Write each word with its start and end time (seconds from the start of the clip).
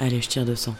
Allez, 0.00 0.20
je 0.22 0.28
tire 0.28 0.44
200. 0.44 0.74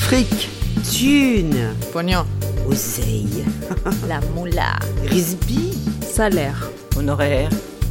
Fric, 0.00 0.48
thune, 0.84 1.74
Pognon. 1.92 2.24
oseille, 2.68 3.44
La 4.08 4.20
moula. 4.34 4.78
risby, 5.08 5.72
Salaire. 6.02 6.70
Honoraire. 6.96 7.48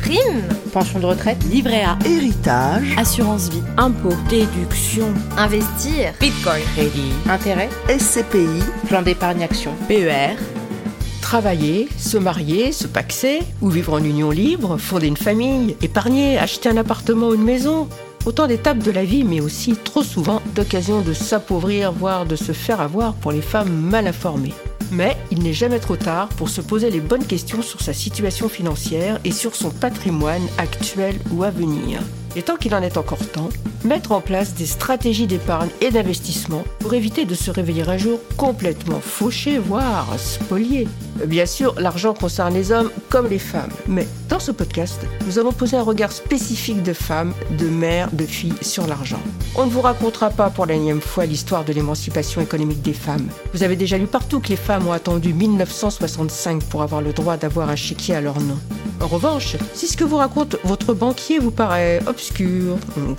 Prime. 0.09 0.41
Pension 0.73 0.99
de 0.99 1.05
retraite. 1.05 1.37
Livret 1.51 1.83
A. 1.83 1.95
héritage, 2.03 2.95
Assurance 2.97 3.50
vie. 3.50 3.61
Impôt. 3.77 4.15
Déduction. 4.27 5.13
Investir. 5.37 6.13
Bitcoin. 6.19 6.63
Crédit. 6.75 7.11
Intérêt. 7.29 7.69
SCPI, 7.87 8.64
Plan 8.87 9.03
d'épargne 9.03 9.43
action. 9.43 9.71
PER. 9.87 10.36
Travailler, 11.21 11.87
se 11.95 12.17
marier, 12.17 12.71
se 12.71 12.87
paxer, 12.87 13.41
ou 13.61 13.69
vivre 13.69 13.93
en 13.93 14.03
union 14.03 14.31
libre, 14.31 14.77
fonder 14.77 15.05
une 15.05 15.15
famille, 15.15 15.75
épargner, 15.83 16.39
acheter 16.39 16.69
un 16.69 16.78
appartement 16.78 17.28
ou 17.28 17.36
une 17.36 17.43
maison. 17.43 17.87
Autant 18.25 18.47
d'étapes 18.47 18.79
de 18.79 18.89
la 18.89 19.05
vie, 19.05 19.23
mais 19.23 19.41
aussi 19.41 19.75
trop 19.75 20.01
souvent 20.01 20.41
d'occasions 20.55 21.01
de 21.01 21.14
s'appauvrir, 21.14 21.91
voire 21.91 22.25
de 22.25 22.36
se 22.36 22.51
faire 22.51 22.81
avoir 22.81 23.14
pour 23.14 23.31
les 23.31 23.43
femmes 23.43 23.69
mal 23.69 24.07
informées. 24.07 24.55
Mais 24.92 25.18
il 25.32 25.43
n'est 25.43 25.54
jamais 25.54 25.79
trop 25.79 25.96
tard 25.96 26.29
pour 26.29 26.50
se 26.50 26.61
poser 26.61 26.89
les 26.89 27.00
bonnes 27.00 27.25
questions 27.25 27.61
sur 27.61 27.82
sa 27.82 27.93
situation 27.93 28.50
financière 28.50 29.20
et 29.24 29.32
sur 29.32 29.56
son 29.56 29.70
patrimoine 29.70 30.48
actuel 30.57 31.15
ou 31.32 31.43
à 31.43 31.52
venir. 31.52 32.02
Et 32.36 32.42
tant 32.42 32.56
qu'il 32.56 32.73
en 32.75 32.81
est 32.81 32.98
encore 32.98 33.25
temps, 33.31 33.50
mettre 33.83 34.11
en 34.11 34.22
place 34.22 34.53
des 34.53 34.66
stratégies 34.66 35.28
d'épargne 35.28 35.70
et 35.81 35.92
d'investissement 35.92 36.64
pour 36.80 36.94
éviter 36.94 37.26
de 37.26 37.36
se 37.36 37.52
réveiller 37.52 37.88
un 37.88 37.98
jour 37.98 38.20
complètement 38.38 39.00
fauché, 39.00 39.58
voire 39.58 40.08
spolié. 40.17 40.88
Bien 41.26 41.45
sûr, 41.45 41.76
l'argent 41.80 42.14
concerne 42.14 42.53
les 42.53 42.72
hommes 42.72 42.92
comme 43.09 43.28
les 43.28 43.40
femmes, 43.40 43.72
mais 43.88 44.08
dans 44.30 44.40
ce 44.40 44.52
podcast, 44.52 45.06
nous 45.26 45.40
avons 45.40 45.52
posé 45.52 45.76
un 45.76 45.84
regard 45.84 46.12
spécifique 46.12 46.84
de 46.84 46.94
femmes, 46.94 47.34
de 47.58 47.68
mères, 47.68 48.12
de 48.12 48.26
filles 48.26 48.53
sur 48.62 48.88
l'argent. 48.88 49.20
On 49.56 49.66
ne 49.66 49.72
vous 49.72 49.81
racontera 49.81 50.30
pas 50.30 50.50
pour 50.50 50.66
la 50.66 50.75
énième 50.75 51.02
fois 51.02 51.25
l'histoire 51.25 51.66
de 51.66 51.73
l'émancipation 51.73 52.42
économique 52.42 52.81
des 52.81 52.94
femmes. 52.94 53.28
Vous 53.53 53.64
avez 53.64 53.75
déjà 53.75 53.98
lu 53.98 54.08
partout 54.08 54.40
que 54.40 54.50
les 54.50 54.56
femmes 54.56 54.88
ont 54.88 54.92
attendu 54.92 55.34
1965 55.34 56.64
pour 56.64 56.84
avoir 56.84 57.02
le 57.02 57.12
droit 57.12 57.38
d'avoir 57.38 57.70
un 57.70 57.75
chéquier 57.75 58.16
à 58.16 58.22
leur 58.22 58.40
nom. 58.40 58.58
En 59.02 59.08
revanche, 59.08 59.56
si 59.73 59.88
ce 59.88 59.96
que 59.96 60.03
vous 60.03 60.18
raconte 60.18 60.58
votre 60.64 60.94
banquier 60.94 61.40
vous 61.40 61.52
paraît 61.52 62.02
obscur, 62.06 62.78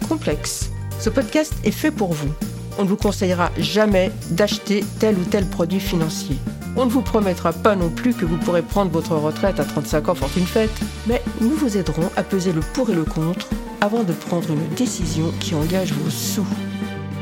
complexe, 0.09 0.59
ce 1.01 1.09
podcast 1.09 1.55
est 1.65 1.70
fait 1.70 1.91
pour 1.91 2.12
vous. 2.12 2.33
On 2.79 2.84
ne 2.84 2.89
vous 2.89 2.97
conseillera 2.97 3.51
jamais 3.56 4.12
d'acheter 4.31 4.84
tel 4.98 5.17
ou 5.17 5.25
tel 5.25 5.47
produit 5.47 5.81
financier. 5.81 6.37
On 6.77 6.84
ne 6.84 6.91
vous 6.91 7.01
promettra 7.01 7.53
pas 7.53 7.75
non 7.75 7.89
plus 7.89 8.15
que 8.15 8.27
vous 8.27 8.37
pourrez 8.37 8.62
prendre 8.62 8.91
votre 8.91 9.17
retraite 9.17 9.59
à 9.59 9.65
35 9.65 10.11
ans 10.11 10.15
fortune 10.15 10.47
faite, 10.47 10.71
mais 11.06 11.23
nous 11.41 11.51
vous 11.51 11.77
aiderons 11.77 12.11
à 12.17 12.23
peser 12.23 12.53
le 12.53 12.61
pour 12.61 12.91
et 12.91 12.95
le 12.95 13.05
contre 13.05 13.48
avant 13.81 14.05
de 14.05 14.12
prendre 14.12 14.51
une 14.51 14.69
décision 14.77 15.33
qui 15.41 15.55
engage 15.55 15.93
vos 15.93 16.11
sous. 16.11 16.47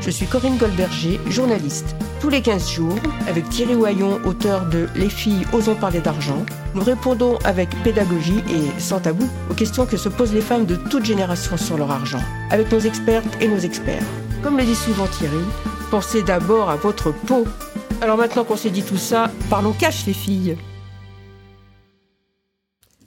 Je 0.01 0.11
suis 0.11 0.25
Corinne 0.25 0.57
Goldberger, 0.57 1.19
journaliste. 1.29 1.95
Tous 2.21 2.29
les 2.29 2.41
15 2.41 2.69
jours, 2.69 2.95
avec 3.27 3.49
Thierry 3.49 3.75
Oyon, 3.75 4.19
auteur 4.25 4.65
de 4.67 4.87
Les 4.95 5.09
filles 5.09 5.45
osons 5.51 5.75
parler 5.75 5.99
d'argent, 5.99 6.45
nous 6.73 6.83
répondons 6.83 7.37
avec 7.43 7.69
pédagogie 7.83 8.41
et 8.49 8.79
sans 8.79 8.99
tabou 8.99 9.27
aux 9.51 9.53
questions 9.53 9.85
que 9.85 9.97
se 9.97 10.07
posent 10.07 10.33
les 10.33 10.41
femmes 10.41 10.65
de 10.65 10.75
toute 10.75 11.03
génération 11.03 11.57
sur 11.57 11.77
leur 11.77 11.91
argent, 11.91 12.21
avec 12.49 12.71
nos 12.71 12.79
expertes 12.79 13.27
et 13.41 13.47
nos 13.47 13.59
experts. 13.59 14.03
Comme 14.41 14.57
le 14.57 14.63
dit 14.63 14.75
souvent 14.75 15.07
Thierry, 15.07 15.43
pensez 15.91 16.23
d'abord 16.23 16.69
à 16.69 16.77
votre 16.77 17.11
peau. 17.11 17.45
Alors 18.01 18.17
maintenant 18.17 18.45
qu'on 18.45 18.57
s'est 18.57 18.69
dit 18.69 18.83
tout 18.83 18.97
ça, 18.97 19.29
parlons 19.49 19.73
cash 19.73 20.05
les 20.05 20.13
filles. 20.13 20.57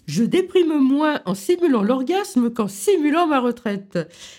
Je 0.06 0.24
déprime 0.24 0.78
moins 0.78 1.20
en 1.26 1.34
simulant 1.34 1.82
l'orgasme 1.82 2.50
qu'en 2.50 2.66
simulant 2.66 3.28
ma 3.28 3.38
retraite. 3.38 3.98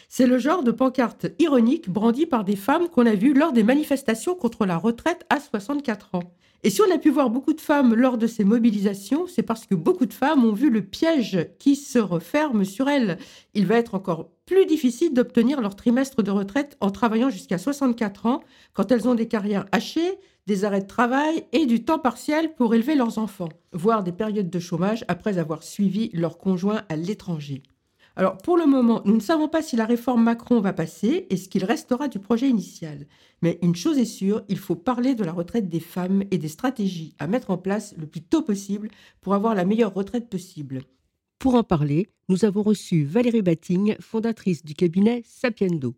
C'est 0.09 0.27
le 0.27 0.37
genre 0.37 0.61
de 0.61 0.71
pancarte 0.71 1.27
ironique 1.39 1.89
brandie 1.89 2.25
par 2.25 2.43
des 2.43 2.57
femmes 2.57 2.89
qu'on 2.89 3.05
a 3.05 3.15
vues 3.15 3.33
lors 3.33 3.53
des 3.53 3.63
manifestations 3.63 4.35
contre 4.35 4.65
la 4.65 4.77
retraite 4.77 5.25
à 5.29 5.39
64 5.39 6.15
ans. 6.15 6.33
Et 6.65 6.69
si 6.69 6.81
on 6.81 6.93
a 6.93 6.97
pu 6.97 7.09
voir 7.09 7.29
beaucoup 7.29 7.53
de 7.53 7.61
femmes 7.61 7.93
lors 7.93 8.17
de 8.17 8.27
ces 8.27 8.45
mobilisations, 8.45 9.27
c'est 9.27 9.43
parce 9.43 9.65
que 9.65 9.75
beaucoup 9.75 10.05
de 10.05 10.13
femmes 10.13 10.45
ont 10.45 10.53
vu 10.53 10.69
le 10.69 10.81
piège 10.81 11.49
qui 11.59 11.75
se 11.75 11.99
referme 11.99 12.63
sur 12.63 12.89
elles. 12.89 13.17
Il 13.53 13.65
va 13.65 13.75
être 13.75 13.95
encore 13.95 14.29
plus 14.45 14.65
difficile 14.65 15.13
d'obtenir 15.13 15.61
leur 15.61 15.75
trimestre 15.75 16.23
de 16.23 16.31
retraite 16.31 16.77
en 16.79 16.89
travaillant 16.89 17.29
jusqu'à 17.29 17.57
64 17.57 18.25
ans, 18.25 18.41
quand 18.73 18.91
elles 18.91 19.07
ont 19.09 19.15
des 19.15 19.27
carrières 19.27 19.65
hachées, 19.73 20.19
des 20.47 20.65
arrêts 20.65 20.81
de 20.81 20.87
travail 20.87 21.45
et 21.51 21.65
du 21.65 21.83
temps 21.83 21.99
partiel 21.99 22.53
pour 22.53 22.75
élever 22.75 22.95
leurs 22.95 23.17
enfants, 23.17 23.49
voire 23.71 24.03
des 24.03 24.11
périodes 24.11 24.49
de 24.49 24.59
chômage 24.59 25.05
après 25.07 25.37
avoir 25.37 25.63
suivi 25.63 26.09
leur 26.13 26.37
conjoint 26.37 26.83
à 26.89 26.95
l'étranger. 26.95 27.63
Alors 28.15 28.37
pour 28.37 28.57
le 28.57 28.67
moment, 28.67 29.01
nous 29.05 29.15
ne 29.15 29.21
savons 29.21 29.47
pas 29.47 29.63
si 29.63 29.75
la 29.75 29.85
réforme 29.85 30.23
Macron 30.23 30.59
va 30.59 30.71
passer 30.71 31.25
et 31.29 31.37
ce 31.37 31.49
qu'il 31.49 31.65
restera 31.65 32.07
du 32.07 32.19
projet 32.19 32.47
initial. 32.47 33.07
Mais 33.41 33.57
une 33.63 33.75
chose 33.75 33.97
est 33.97 34.05
sûre, 34.05 34.43
il 34.49 34.59
faut 34.59 34.75
parler 34.75 35.15
de 35.15 35.23
la 35.23 35.31
retraite 35.31 35.67
des 35.67 35.79
femmes 35.79 36.23
et 36.29 36.37
des 36.37 36.47
stratégies 36.47 37.15
à 37.17 37.25
mettre 37.25 37.49
en 37.49 37.57
place 37.57 37.95
le 37.97 38.05
plus 38.05 38.21
tôt 38.21 38.43
possible 38.43 38.89
pour 39.21 39.33
avoir 39.33 39.55
la 39.55 39.65
meilleure 39.65 39.93
retraite 39.93 40.29
possible. 40.29 40.81
Pour 41.39 41.55
en 41.55 41.63
parler, 41.63 42.07
nous 42.29 42.45
avons 42.45 42.61
reçu 42.61 43.03
Valérie 43.03 43.41
Batting, 43.41 43.95
fondatrice 43.99 44.63
du 44.63 44.75
cabinet 44.75 45.23
Sapiendo, 45.25 45.95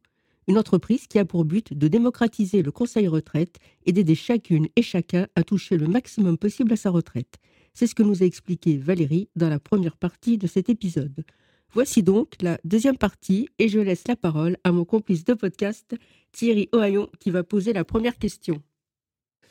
une 0.47 0.57
entreprise 0.57 1.07
qui 1.07 1.19
a 1.19 1.25
pour 1.25 1.45
but 1.45 1.73
de 1.73 1.87
démocratiser 1.87 2.61
le 2.61 2.71
conseil 2.71 3.07
retraite 3.07 3.57
et 3.85 3.91
d'aider 3.91 4.15
chacune 4.15 4.67
et 4.75 4.81
chacun 4.81 5.27
à 5.35 5.43
toucher 5.43 5.77
le 5.77 5.87
maximum 5.87 6.37
possible 6.37 6.73
à 6.73 6.75
sa 6.75 6.89
retraite. 6.89 7.35
C'est 7.73 7.87
ce 7.87 7.95
que 7.95 8.03
nous 8.03 8.23
a 8.23 8.25
expliqué 8.25 8.77
Valérie 8.77 9.29
dans 9.35 9.49
la 9.49 9.59
première 9.59 9.97
partie 9.97 10.37
de 10.37 10.47
cet 10.47 10.69
épisode. 10.69 11.25
Voici 11.73 12.03
donc 12.03 12.35
la 12.41 12.57
deuxième 12.63 12.97
partie 12.97 13.49
et 13.59 13.67
je 13.67 13.79
laisse 13.79 14.07
la 14.07 14.15
parole 14.15 14.55
à 14.63 14.71
mon 14.71 14.85
complice 14.85 15.25
de 15.25 15.33
podcast, 15.33 15.95
Thierry 16.31 16.69
Ohaillon, 16.71 17.09
qui 17.19 17.31
va 17.31 17.43
poser 17.43 17.73
la 17.73 17.83
première 17.83 18.17
question. 18.17 18.61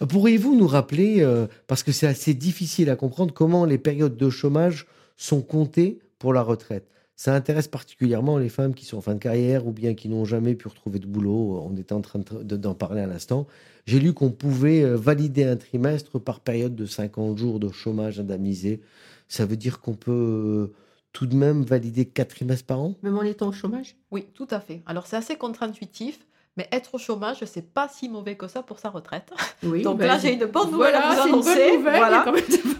Pourriez-vous 0.09 0.57
nous 0.57 0.67
rappeler, 0.67 1.21
euh, 1.21 1.47
parce 1.67 1.83
que 1.83 1.93
c'est 1.93 2.07
assez 2.07 2.35
difficile 2.35 2.91
à 2.91 2.97
comprendre, 2.97 3.33
comment 3.35 3.65
les 3.65 3.79
périodes 3.79 4.17
de 4.17 4.31
chômage 4.31 4.87
sont 5.17 5.43
comptées 5.43 5.99
pour 6.19 6.33
la 6.33 6.43
retraite? 6.43 6.89
Ça 7.17 7.35
intéresse 7.35 7.69
particulièrement 7.69 8.39
les 8.39 8.49
femmes 8.49 8.75
qui 8.75 8.85
sont 8.85 8.97
en 8.97 9.01
fin 9.01 9.15
de 9.15 9.21
carrière 9.21 9.67
ou 9.67 9.73
bien 9.73 9.95
qui 9.95 10.09
n'ont 10.09 10.25
jamais 10.25 10.55
pu 10.57 10.67
retrouver 10.67 10.99
de 10.99 11.07
boulot. 11.07 11.61
On 11.65 11.77
était 11.77 11.93
en 11.93 12.01
train 12.01 12.19
de- 12.19 12.43
de- 12.43 12.57
d'en 12.57 12.75
parler 12.75 13.01
à 13.03 13.07
l'instant. 13.07 13.47
J'ai 13.87 14.01
lu 14.01 14.13
qu'on 14.13 14.31
pouvait 14.31 14.83
euh, 14.83 14.97
valider 14.97 15.45
un 15.45 15.57
trimestre 15.57 16.19
par 16.19 16.41
période 16.41 16.75
de 16.75 16.87
50 16.87 17.39
jours 17.39 17.61
de 17.61 17.71
chômage 17.71 18.19
indemnisé. 18.19 18.81
Ça 19.29 19.47
veut 19.47 19.57
dire 19.57 19.81
qu'on 19.81 19.95
peut 19.95 20.11
euh, 20.11 20.73
tout 21.13 21.27
de 21.27 21.37
même 21.37 21.63
valider 21.63 22.05
4 22.05 22.31
trimestres 22.35 22.67
par 22.67 22.81
an? 22.81 22.95
Même 23.03 23.17
en 23.17 23.23
étant 23.23 23.49
au 23.49 23.53
chômage? 23.53 23.95
Oui, 24.11 24.27
tout 24.35 24.49
à 24.51 24.59
fait. 24.59 24.83
Alors 24.87 25.07
c'est 25.07 25.17
assez 25.17 25.37
contre-intuitif, 25.37 26.27
mais 26.57 26.69
être 26.73 26.95
au 26.95 26.99
chômage, 26.99 27.45
c'est 27.47 27.73
pas 27.73 27.89
si 27.89 28.09
mauvais 28.09 28.37
que 28.37 28.47
ça 28.49 28.63
pour 28.63 28.79
sa 28.79 28.91
retraite. 28.91 29.33
Oui. 29.65 29.83
Donc 29.83 29.99
ben, 29.99 30.07
là, 30.07 30.19
j'ai 30.19 30.35
une 30.35 30.45
bonne 30.45 30.71
nouvelle 30.71 30.93
voilà, 30.95 31.11
à 31.11 31.15
vous 31.15 31.29
annoncer. 31.29 31.77
Voilà. 31.79 32.25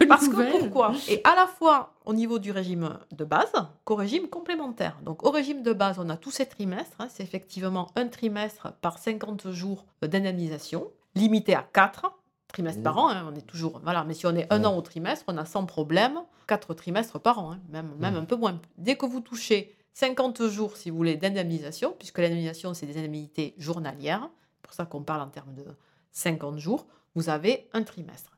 Parce 0.07 0.27
que 0.27 0.51
pourquoi? 0.59 0.93
Et 1.09 1.19
à 1.23 1.35
la 1.35 1.47
fois 1.47 1.93
au 2.05 2.13
niveau 2.13 2.37
du 2.37 2.51
régime 2.51 2.97
de 3.11 3.23
base 3.25 3.51
qu'au 3.85 3.95
régime 3.95 4.27
complémentaire. 4.27 4.97
Donc 5.03 5.25
au 5.25 5.31
régime 5.31 5.63
de 5.63 5.73
base, 5.73 5.97
on 5.99 6.09
a 6.09 6.17
tous 6.17 6.29
ces 6.31 6.45
trimestres. 6.45 6.95
hein. 6.99 7.07
c'est 7.09 7.23
effectivement 7.23 7.87
un 7.95 8.07
trimestre 8.07 8.73
par 8.81 8.99
50 8.99 9.49
jours 9.51 9.85
d'indemnisation, 10.03 10.91
limité 11.15 11.55
à 11.55 11.65
4 11.73 12.11
trimestres 12.47 12.79
Mmh. 12.79 12.83
par 12.83 12.97
an. 12.99 13.09
hein. 13.09 13.25
On 13.31 13.35
est 13.35 13.45
toujours 13.45 13.79
voilà, 13.83 14.03
mais 14.05 14.13
si 14.13 14.25
on 14.27 14.35
est 14.35 14.47
un 14.53 14.63
an 14.63 14.77
au 14.77 14.81
trimestre, 14.81 15.25
on 15.27 15.37
a 15.37 15.45
sans 15.45 15.65
problème 15.65 16.19
4 16.47 16.73
trimestres 16.75 17.19
par 17.19 17.39
an, 17.39 17.53
hein. 17.53 17.59
même, 17.69 17.91
même 17.99 18.13
Mmh. 18.13 18.17
un 18.17 18.25
peu 18.25 18.35
moins. 18.35 18.59
Dès 18.77 18.95
que 18.95 19.05
vous 19.05 19.19
touchez 19.21 19.74
50 19.95 20.47
jours, 20.47 20.75
si 20.75 20.89
vous 20.89 20.97
voulez, 20.97 21.15
d'indemnisation, 21.15 21.95
puisque 21.97 22.19
l'indemnisation, 22.19 22.73
c'est 22.73 22.85
des 22.85 22.97
indemnités 22.97 23.55
journalières, 23.57 24.29
pour 24.61 24.73
ça 24.73 24.85
qu'on 24.85 25.01
parle 25.01 25.21
en 25.21 25.29
termes 25.29 25.53
de 25.53 25.65
50 26.11 26.59
jours, 26.59 26.85
vous 27.15 27.29
avez 27.29 27.69
un 27.71 27.81
trimestre. 27.83 28.37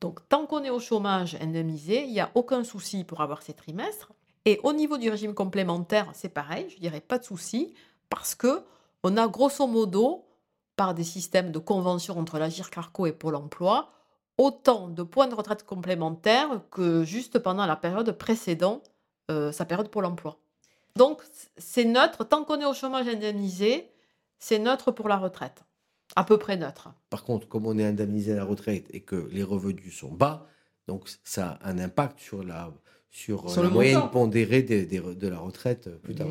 Donc, 0.00 0.26
tant 0.30 0.46
qu'on 0.46 0.64
est 0.64 0.70
au 0.70 0.80
chômage 0.80 1.36
indemnisé, 1.42 2.04
il 2.04 2.12
n'y 2.12 2.20
a 2.20 2.30
aucun 2.34 2.64
souci 2.64 3.04
pour 3.04 3.20
avoir 3.20 3.42
ces 3.42 3.52
trimestres. 3.52 4.12
Et 4.46 4.60
au 4.62 4.72
niveau 4.72 4.96
du 4.96 5.10
régime 5.10 5.34
complémentaire, 5.34 6.10
c'est 6.14 6.30
pareil, 6.30 6.70
je 6.70 6.78
dirais 6.78 7.02
pas 7.02 7.18
de 7.18 7.24
souci, 7.24 7.74
parce 8.08 8.34
que 8.34 8.64
on 9.02 9.18
a 9.18 9.28
grosso 9.28 9.66
modo, 9.66 10.24
par 10.74 10.94
des 10.94 11.04
systèmes 11.04 11.52
de 11.52 11.58
convention 11.58 12.18
entre 12.18 12.38
l'Agir 12.38 12.70
Carco 12.70 13.04
et 13.04 13.12
Pôle 13.12 13.36
emploi, 13.36 13.92
autant 14.38 14.88
de 14.88 15.02
points 15.02 15.28
de 15.28 15.34
retraite 15.34 15.64
complémentaires 15.64 16.62
que 16.70 17.04
juste 17.04 17.38
pendant 17.38 17.66
la 17.66 17.76
période 17.76 18.10
précédant 18.12 18.82
euh, 19.30 19.52
sa 19.52 19.66
période 19.66 19.90
Pôle 19.90 20.06
emploi. 20.06 20.38
Donc, 20.96 21.20
c'est 21.56 21.84
neutre, 21.84 22.24
tant 22.24 22.44
qu'on 22.44 22.60
est 22.60 22.64
au 22.64 22.74
chômage 22.74 23.08
indemnisé, 23.08 23.90
c'est 24.38 24.58
neutre 24.60 24.92
pour 24.92 25.08
la 25.08 25.16
retraite. 25.16 25.64
À 26.16 26.22
peu 26.22 26.38
près 26.38 26.56
neutre. 26.56 26.88
Par 27.10 27.24
contre, 27.24 27.48
comme 27.48 27.66
on 27.66 27.76
est 27.78 27.84
indemnisé 27.84 28.32
à 28.32 28.36
la 28.36 28.44
retraite 28.44 28.86
et 28.90 29.00
que 29.00 29.28
les 29.32 29.42
revenus 29.42 29.96
sont 29.98 30.12
bas, 30.12 30.46
donc 30.86 31.08
ça 31.24 31.58
a 31.62 31.70
un 31.70 31.78
impact 31.78 32.20
sur 32.20 32.44
la, 32.44 32.70
sur, 33.10 33.50
Sur 33.50 33.62
la 33.62 33.68
le 33.68 33.74
moyenne 33.74 33.94
montant. 33.96 34.08
pondérée 34.08 34.62
des- 34.62 34.86
des 34.86 35.00
re- 35.00 35.16
de 35.16 35.28
la 35.28 35.38
retraite 35.38 35.88
euh, 35.88 35.96
plus 35.98 36.14
tard. 36.14 36.28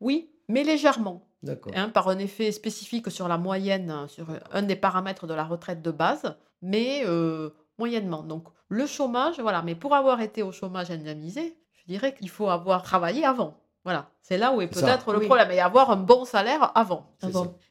Oui, 0.00 0.30
mais 0.48 0.62
légèrement, 0.62 1.26
D'accord. 1.42 1.72
hein, 1.74 1.88
par 1.88 2.08
un 2.08 2.18
effet 2.18 2.52
spécifique 2.52 3.10
sur 3.10 3.26
la 3.26 3.38
moyenne, 3.38 3.90
hein, 3.90 4.06
sur 4.08 4.28
un 4.52 4.62
des 4.62 4.76
paramètres 4.76 5.26
de 5.26 5.34
la 5.34 5.44
retraite 5.44 5.82
de 5.82 5.90
base, 5.90 6.36
mais 6.62 7.02
euh, 7.06 7.50
moyennement. 7.78 8.22
Donc 8.22 8.44
le 8.68 8.86
chômage, 8.86 9.40
voilà, 9.40 9.62
mais 9.62 9.74
pour 9.74 9.94
avoir 9.96 10.20
été 10.20 10.44
au 10.44 10.52
chômage 10.52 10.90
indemnisé, 10.92 11.56
je 11.72 11.84
dirais 11.92 12.14
qu'il 12.14 12.28
faut 12.28 12.48
avoir 12.48 12.82
travaillé 12.84 13.24
avant. 13.24 13.56
Voilà, 13.84 14.10
c'est 14.22 14.36
là 14.36 14.52
où 14.52 14.60
est 14.60 14.66
peut-être 14.66 15.12
le 15.12 15.20
Oui. 15.20 15.24
problème, 15.26 15.50
et 15.50 15.60
avoir 15.60 15.90
un 15.90 15.96
bon 15.96 16.24
salaire 16.24 16.72
avant. 16.76 17.06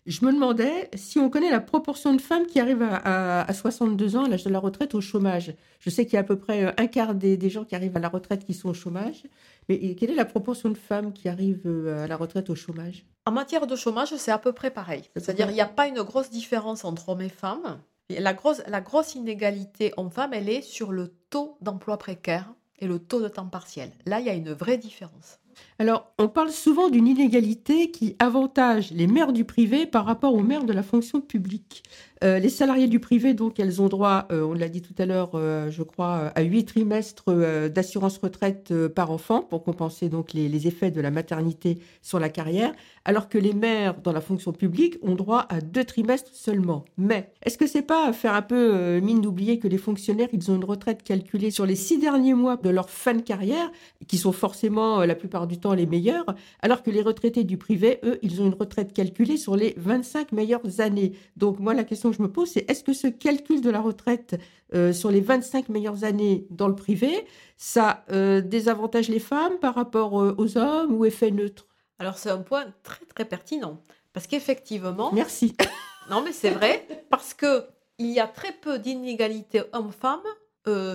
Je 0.05 0.25
me 0.25 0.31
demandais 0.31 0.89
si 0.95 1.19
on 1.19 1.29
connaît 1.29 1.51
la 1.51 1.59
proportion 1.59 2.13
de 2.13 2.21
femmes 2.21 2.45
qui 2.47 2.59
arrivent 2.59 2.81
à, 2.81 2.95
à- 3.41 3.41
à 3.49 3.53
62 3.53 4.15
ans, 4.15 4.23
à 4.23 4.29
l'âge 4.29 4.43
de 4.45 4.49
la 4.49 4.57
retraite, 4.59 4.95
au 4.95 5.01
chômage. 5.01 5.53
Je 5.79 5.89
sais 5.89 6.05
qu'il 6.05 6.13
y 6.13 6.17
a 6.17 6.21
à 6.21 6.23
peu 6.23 6.37
près 6.39 6.63
euh, 6.65 6.71
un 6.77 6.87
quart 6.87 7.13
des, 7.13 7.37
des 7.37 7.49
gens 7.49 7.65
qui 7.65 7.75
arrivent 7.75 7.95
à 7.97 7.99
la 7.99 8.09
retraite 8.09 8.45
qui 8.45 8.53
sont 8.53 8.69
au 8.69 8.73
chômage. 8.73 9.23
Mais 9.69 9.95
quelle 9.95 10.09
est 10.11 10.15
la 10.15 10.25
proportion 10.25 10.69
de 10.69 10.77
femmes 10.77 11.11
qui 11.13 11.27
arrivent 11.29 11.61
euh, 11.67 12.05
à 12.05 12.07
la 12.07 12.15
retraite 12.15 12.49
au 12.49 12.55
chômage? 12.55 13.05
En 13.25 13.31
matière 13.31 13.67
de 13.67 13.75
chômage, 13.75 14.15
c'est 14.15 14.31
à 14.31 14.37
peu 14.39 14.53
près 14.53 14.71
pareil. 14.71 15.03
C'est 15.13 15.23
C'est-à-dire 15.25 15.45
pareil. 15.47 15.53
il 15.55 15.57
n'y 15.57 15.61
a 15.61 15.67
pas 15.67 15.87
une 15.87 16.01
grosse 16.03 16.29
différence 16.29 16.85
entre 16.85 17.09
hommes 17.09 17.21
et 17.21 17.29
femmes. 17.29 17.79
La 18.09 18.33
grosse, 18.33 18.61
la 18.67 18.79
grosse 18.79 19.13
inégalité 19.15 19.93
homme-femme, 19.97 20.33
elle 20.33 20.47
est 20.49 20.61
sur 20.61 20.93
le 20.93 21.09
taux 21.29 21.57
d'emploi 21.61 21.97
précaire 21.97 22.53
et 22.79 22.87
le 22.87 22.97
taux 22.99 23.21
de 23.21 23.27
temps 23.27 23.47
partiel. 23.47 23.91
Là, 24.05 24.21
il 24.21 24.25
y 24.25 24.29
a 24.29 24.33
une 24.33 24.53
vraie 24.53 24.77
différence. 24.77 25.39
Alors, 25.79 26.11
on 26.17 26.27
parle 26.27 26.49
souvent 26.49 26.89
d'une 26.89 27.07
inégalité 27.07 27.91
qui 27.91 28.15
avantage 28.17 28.89
les 28.91 29.05
mères 29.05 29.31
du 29.31 29.45
privé 29.45 29.85
par 29.85 30.05
rapport 30.05 30.33
aux 30.33 30.41
mères 30.41 30.63
de 30.63 30.73
la 30.73 30.81
fonction 30.81 31.21
publique. 31.21 31.83
Euh, 32.23 32.39
les 32.39 32.49
salariés 32.49 32.87
du 32.87 32.99
privé, 32.99 33.35
donc, 33.35 33.59
elles 33.59 33.79
ont 33.79 33.87
droit, 33.87 34.27
euh, 34.31 34.41
on 34.41 34.53
l'a 34.53 34.69
dit 34.69 34.81
tout 34.81 34.95
à 34.97 35.05
l'heure, 35.05 35.31
euh, 35.35 35.69
je 35.69 35.83
crois, 35.83 36.31
à 36.33 36.41
huit 36.41 36.65
trimestres 36.65 37.31
d'assurance 37.69 38.17
retraite 38.17 38.73
par 38.87 39.11
enfant 39.11 39.41
pour 39.41 39.63
compenser 39.63 40.09
donc 40.09 40.33
les, 40.33 40.49
les 40.49 40.67
effets 40.67 40.89
de 40.89 40.99
la 40.99 41.11
maternité 41.11 41.77
sur 42.01 42.19
la 42.19 42.29
carrière, 42.29 42.73
alors 43.05 43.29
que 43.29 43.37
les 43.37 43.53
mères 43.53 44.01
dans 44.01 44.11
la 44.11 44.21
fonction 44.21 44.53
publique 44.53 44.97
ont 45.03 45.13
droit 45.13 45.45
à 45.49 45.61
deux 45.61 45.83
trimestres 45.83 46.31
seulement. 46.33 46.85
Mais 46.97 47.31
est-ce 47.43 47.57
que 47.57 47.67
c'est 47.67 47.83
pas 47.83 48.11
faire 48.13 48.33
un 48.33 48.41
peu 48.41 48.99
mine 48.99 49.21
d'oublier 49.21 49.59
que 49.59 49.67
les 49.67 49.77
fonctionnaires, 49.77 50.29
ils 50.33 50.49
ont 50.49 50.55
une 50.55 50.65
retraite 50.65 51.03
calculée 51.03 51.51
sur 51.51 51.65
les 51.65 51.75
six 51.75 51.99
derniers 51.99 52.33
mois 52.33 52.57
de 52.57 52.69
leur 52.69 52.89
fin 52.89 53.13
de 53.13 53.21
carrière 53.21 53.71
qui 54.07 54.17
sont 54.17 54.31
forcément 54.31 55.05
la 55.05 55.15
plupart 55.15 55.45
du 55.45 55.59
temps 55.59 55.66
les 55.73 55.85
meilleurs, 55.85 56.25
alors 56.61 56.83
que 56.83 56.91
les 56.91 57.01
retraités 57.01 57.43
du 57.43 57.57
privé, 57.57 57.99
eux, 58.03 58.19
ils 58.21 58.41
ont 58.41 58.45
une 58.45 58.53
retraite 58.53 58.93
calculée 58.93 59.37
sur 59.37 59.55
les 59.55 59.73
25 59.77 60.31
meilleures 60.31 60.79
années. 60.79 61.13
Donc 61.35 61.59
moi, 61.59 61.73
la 61.73 61.83
question 61.83 62.11
que 62.11 62.17
je 62.17 62.21
me 62.21 62.31
pose, 62.31 62.49
c'est 62.49 62.69
est-ce 62.69 62.83
que 62.83 62.93
ce 62.93 63.07
calcul 63.07 63.61
de 63.61 63.69
la 63.69 63.81
retraite 63.81 64.39
euh, 64.73 64.93
sur 64.93 65.11
les 65.11 65.21
25 65.21 65.69
meilleures 65.69 66.03
années 66.03 66.45
dans 66.49 66.67
le 66.67 66.75
privé, 66.75 67.25
ça 67.57 68.03
euh, 68.11 68.41
désavantage 68.41 69.09
les 69.09 69.19
femmes 69.19 69.57
par 69.59 69.75
rapport 69.75 70.21
euh, 70.21 70.35
aux 70.37 70.57
hommes 70.57 70.93
ou 70.93 71.05
effet 71.05 71.31
neutre? 71.31 71.67
Alors 71.99 72.17
c'est 72.17 72.29
un 72.29 72.41
point 72.41 72.65
très 72.83 73.05
très 73.05 73.25
pertinent. 73.25 73.81
Parce 74.13 74.27
qu'effectivement, 74.27 75.11
Merci. 75.13 75.55
non 76.09 76.21
mais 76.21 76.31
c'est 76.31 76.51
vrai, 76.51 77.05
parce 77.09 77.33
que 77.33 77.65
il 77.97 78.11
y 78.11 78.19
a 78.19 78.27
très 78.27 78.51
peu 78.51 78.77
d'inégalités 78.77 79.63
hommes-femmes 79.73 80.19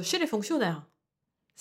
chez 0.02 0.18
les 0.18 0.26
fonctionnaires. 0.26 0.82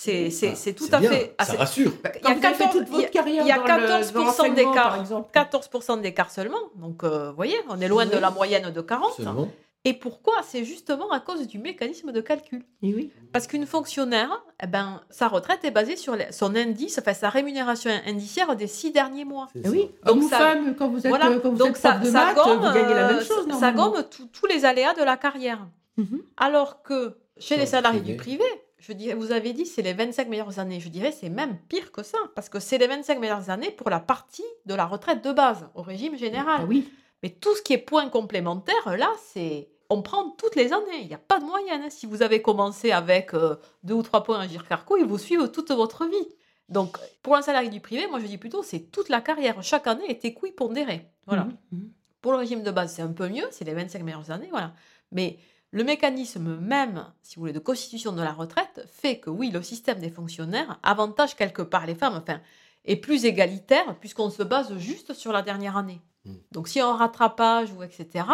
C'est 0.03 0.29
c'est- 0.31 0.49
Ah, 0.53 0.55
c'est 0.55 0.73
tout 0.73 0.85
c'est 0.85 0.93
à 0.95 0.99
bien, 0.99 1.11
fait... 1.11 1.35
ah, 1.37 1.45
Ça 1.45 1.51
c'est- 1.51 1.57
rassure. 1.57 1.91
il 1.91 2.05
y 2.05 2.07
a 2.07 2.11
Quand 2.11 2.33
vous 2.39 2.45
avez 2.45 2.55
fait 2.55 2.63
14 2.63 2.71
toute 2.79 2.89
votre 2.89 3.11
carrière 3.11 3.43
il 3.43 3.47
y 3.47 3.51
a 3.51 3.57
dans 3.57 3.63
le- 3.63 3.87
dans 3.87 3.97
le 3.99 4.03
14% 4.03 4.25
renseignement, 4.25 4.55
d'écart. 4.71 4.89
par 4.89 4.99
exemple. 4.99 5.29
14% 5.31 5.97
d'écart 6.01 6.31
seulement. 6.31 6.57
Donc, 6.75 7.03
euh, 7.03 7.29
vous 7.29 7.35
voyez, 7.35 7.57
on 7.69 7.79
est 7.79 7.87
loin 7.87 8.05
de 8.07 8.17
la 8.17 8.31
moyenne 8.31 8.71
de 8.71 8.81
40. 8.81 9.13
Seulement. 9.13 9.47
Et 9.83 9.93
pourquoi? 9.93 10.35
C'est 10.43 10.63
justement 10.63 11.09
à 11.11 11.19
cause 11.19 11.47
du 11.47 11.57
mécanisme 11.57 12.11
de 12.11 12.21
calcul. 12.21 12.63
Et 12.83 12.93
oui. 12.93 13.11
Parce 13.33 13.47
qu'une 13.47 13.65
fonctionnaire, 13.65 14.43
eh 14.63 14.67
ben, 14.67 15.01
sa 15.09 15.27
retraite 15.27 15.63
est 15.65 15.71
basée 15.71 15.95
sur 15.95 16.15
son 16.31 16.55
indice, 16.55 16.99
enfin, 16.99 17.13
sa 17.15 17.29
rémunération 17.29 17.89
indiciaire 18.05 18.55
des 18.55 18.67
six 18.67 18.91
derniers 18.91 19.25
mois. 19.25 19.47
Oui. 19.55 19.89
Donc 20.05 20.15
Homme 20.17 20.23
ou 20.23 20.29
ça- 20.29 20.37
femme, 20.37 20.75
quand 20.77 20.87
vous 20.87 20.99
êtes, 20.99 21.07
Voilà, 21.09 21.29
euh, 21.29 21.39
quand 21.39 21.49
vous 21.49 21.57
donc 21.57 21.69
êtes 21.69 21.77
ça, 21.77 21.91
prof 21.93 22.01
de 22.03 22.11
ça 22.11 22.25
maths, 22.25 22.35
gomme, 22.35 22.57
vous 22.59 22.73
gagnez 22.73 22.93
la 22.93 23.07
même 23.07 23.17
euh, 23.17 23.23
chose. 23.23 23.47
ça 23.59 23.71
gomme 23.71 24.03
tous- 24.31 24.45
les 24.47 24.65
aléas 24.65 24.93
de 24.93 25.03
la 25.03 25.17
carrière. 25.17 25.65
Mhm. 25.97 26.21
Alors 26.37 26.83
que 26.83 27.17
chez 27.37 27.55
les 27.55 27.61
le 27.61 27.67
salariés 27.67 27.99
privé. 28.01 28.13
du 28.13 28.17
privé, 28.45 28.60
je 28.81 28.93
dirais, 28.93 29.13
vous 29.13 29.31
avez 29.31 29.53
dit 29.53 29.65
c'est 29.65 29.81
les 29.81 29.93
25 29.93 30.27
meilleures 30.27 30.59
années. 30.59 30.79
Je 30.79 30.89
dirais 30.89 31.11
c'est 31.11 31.29
même 31.29 31.57
pire 31.69 31.91
que 31.91 32.03
ça, 32.03 32.17
parce 32.35 32.49
que 32.49 32.59
c'est 32.59 32.77
les 32.77 32.87
25 32.87 33.19
meilleures 33.19 33.49
années 33.49 33.71
pour 33.71 33.89
la 33.89 33.99
partie 33.99 34.43
de 34.65 34.73
la 34.73 34.85
retraite 34.85 35.23
de 35.23 35.31
base, 35.31 35.69
au 35.75 35.81
régime 35.83 36.17
général. 36.17 36.61
Ah 36.63 36.65
oui. 36.67 36.91
Mais 37.23 37.29
tout 37.29 37.55
ce 37.55 37.61
qui 37.61 37.73
est 37.73 37.77
point 37.77 38.09
complémentaire, 38.09 38.97
là, 38.97 39.11
c'est 39.31 39.69
on 39.89 40.01
prend 40.01 40.31
toutes 40.31 40.55
les 40.55 40.73
années. 40.73 41.01
Il 41.01 41.07
n'y 41.07 41.13
a 41.13 41.17
pas 41.19 41.39
de 41.39 41.45
moyenne. 41.45 41.81
hein. 41.83 41.89
Si 41.89 42.05
vous 42.05 42.23
avez 42.23 42.41
commencé 42.41 42.91
avec 42.91 43.33
euh, 43.33 43.57
deux 43.83 43.93
ou 43.93 44.01
trois 44.03 44.23
points 44.23 44.39
à 44.39 44.47
Gircarco, 44.47 44.97
ils 44.97 45.05
vous 45.05 45.17
suivent 45.17 45.51
toute 45.51 45.69
votre 45.71 46.05
vie. 46.05 46.27
Donc, 46.69 46.97
pour 47.21 47.35
un 47.35 47.41
salarié 47.41 47.69
du 47.69 47.81
privé, 47.81 48.07
moi 48.07 48.19
je 48.21 48.25
dis 48.25 48.37
plutôt 48.37 48.63
c'est 48.63 48.91
toute 48.91 49.09
la 49.09 49.19
carrière. 49.21 49.61
Chaque 49.61 49.87
année 49.87 50.09
est 50.09 50.23
équi 50.25 50.51
pondérée. 50.53 51.07
Voilà. 51.27 51.43
Mhm, 51.43 51.57
mhm. 51.73 51.91
Pour 52.21 52.31
le 52.31 52.37
régime 52.37 52.63
de 52.63 52.71
base, 52.71 52.93
c'est 52.95 53.01
un 53.01 53.11
peu 53.11 53.27
mieux, 53.27 53.45
c'est 53.51 53.65
les 53.65 53.73
25 53.73 54.01
meilleures 54.03 54.31
années, 54.31 54.47
voilà. 54.51 54.73
Mais 55.11 55.37
le 55.71 55.83
mécanisme 55.83 56.57
même, 56.57 57.05
si 57.23 57.35
vous 57.35 57.41
voulez, 57.41 57.53
de 57.53 57.59
constitution 57.59 58.11
de 58.11 58.21
la 58.21 58.33
retraite 58.33 58.85
fait 58.91 59.19
que 59.19 59.29
oui, 59.29 59.51
le 59.51 59.61
système 59.61 59.99
des 59.99 60.09
fonctionnaires 60.09 60.79
avantage 60.83 61.35
quelque 61.35 61.61
part 61.61 61.85
les 61.85 61.95
femmes, 61.95 62.15
enfin, 62.15 62.41
est 62.85 62.97
plus 62.97 63.25
égalitaire 63.25 63.95
puisqu'on 63.99 64.29
se 64.29 64.43
base 64.43 64.77
juste 64.77 65.13
sur 65.13 65.31
la 65.31 65.41
dernière 65.41 65.77
année. 65.77 66.01
Mm. 66.25 66.35
Donc 66.51 66.67
s'il 66.67 66.79
y 66.79 66.81
a 66.83 66.87
un 66.87 66.97
rattrapage 66.97 67.71
ou 67.71 67.83
etc., 67.83 68.25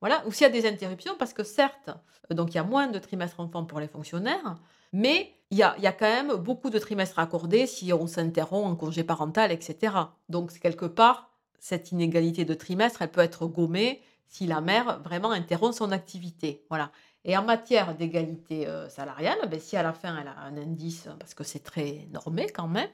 voilà, 0.00 0.22
ou 0.26 0.32
s'il 0.32 0.42
y 0.42 0.50
a 0.50 0.52
des 0.52 0.68
interruptions, 0.68 1.16
parce 1.18 1.32
que 1.32 1.42
certes, 1.42 1.90
donc 2.30 2.50
il 2.52 2.54
y 2.54 2.58
a 2.58 2.64
moins 2.64 2.86
de 2.86 3.00
trimestres 3.00 3.40
enfants 3.40 3.64
pour 3.64 3.80
les 3.80 3.88
fonctionnaires, 3.88 4.56
mais 4.92 5.34
il 5.50 5.58
y 5.58 5.64
a, 5.64 5.74
il 5.78 5.82
y 5.82 5.88
a 5.88 5.92
quand 5.92 6.06
même 6.06 6.34
beaucoup 6.34 6.70
de 6.70 6.78
trimestres 6.78 7.18
accordés 7.18 7.66
si 7.66 7.92
on 7.92 8.06
s'interrompt 8.06 8.66
en 8.66 8.76
congé 8.76 9.02
parental, 9.02 9.50
etc. 9.50 9.94
Donc 10.28 10.56
quelque 10.60 10.84
part, 10.84 11.30
cette 11.58 11.90
inégalité 11.90 12.44
de 12.44 12.54
trimestre, 12.54 13.02
elle 13.02 13.10
peut 13.10 13.20
être 13.20 13.46
gommée 13.46 14.00
si 14.28 14.46
la 14.46 14.60
mère 14.60 15.00
vraiment 15.02 15.30
interrompt 15.32 15.74
son 15.74 15.90
activité. 15.90 16.64
Voilà. 16.68 16.90
Et 17.24 17.36
en 17.36 17.42
matière 17.42 17.94
d'égalité 17.96 18.66
euh, 18.68 18.88
salariale, 18.88 19.38
ben, 19.50 19.58
si 19.60 19.76
à 19.76 19.82
la 19.82 19.92
fin 19.92 20.16
elle 20.20 20.28
a 20.28 20.38
un 20.40 20.56
indice, 20.56 21.08
parce 21.18 21.34
que 21.34 21.44
c'est 21.44 21.58
très 21.64 22.06
normé 22.12 22.46
quand 22.48 22.68
même, 22.68 22.88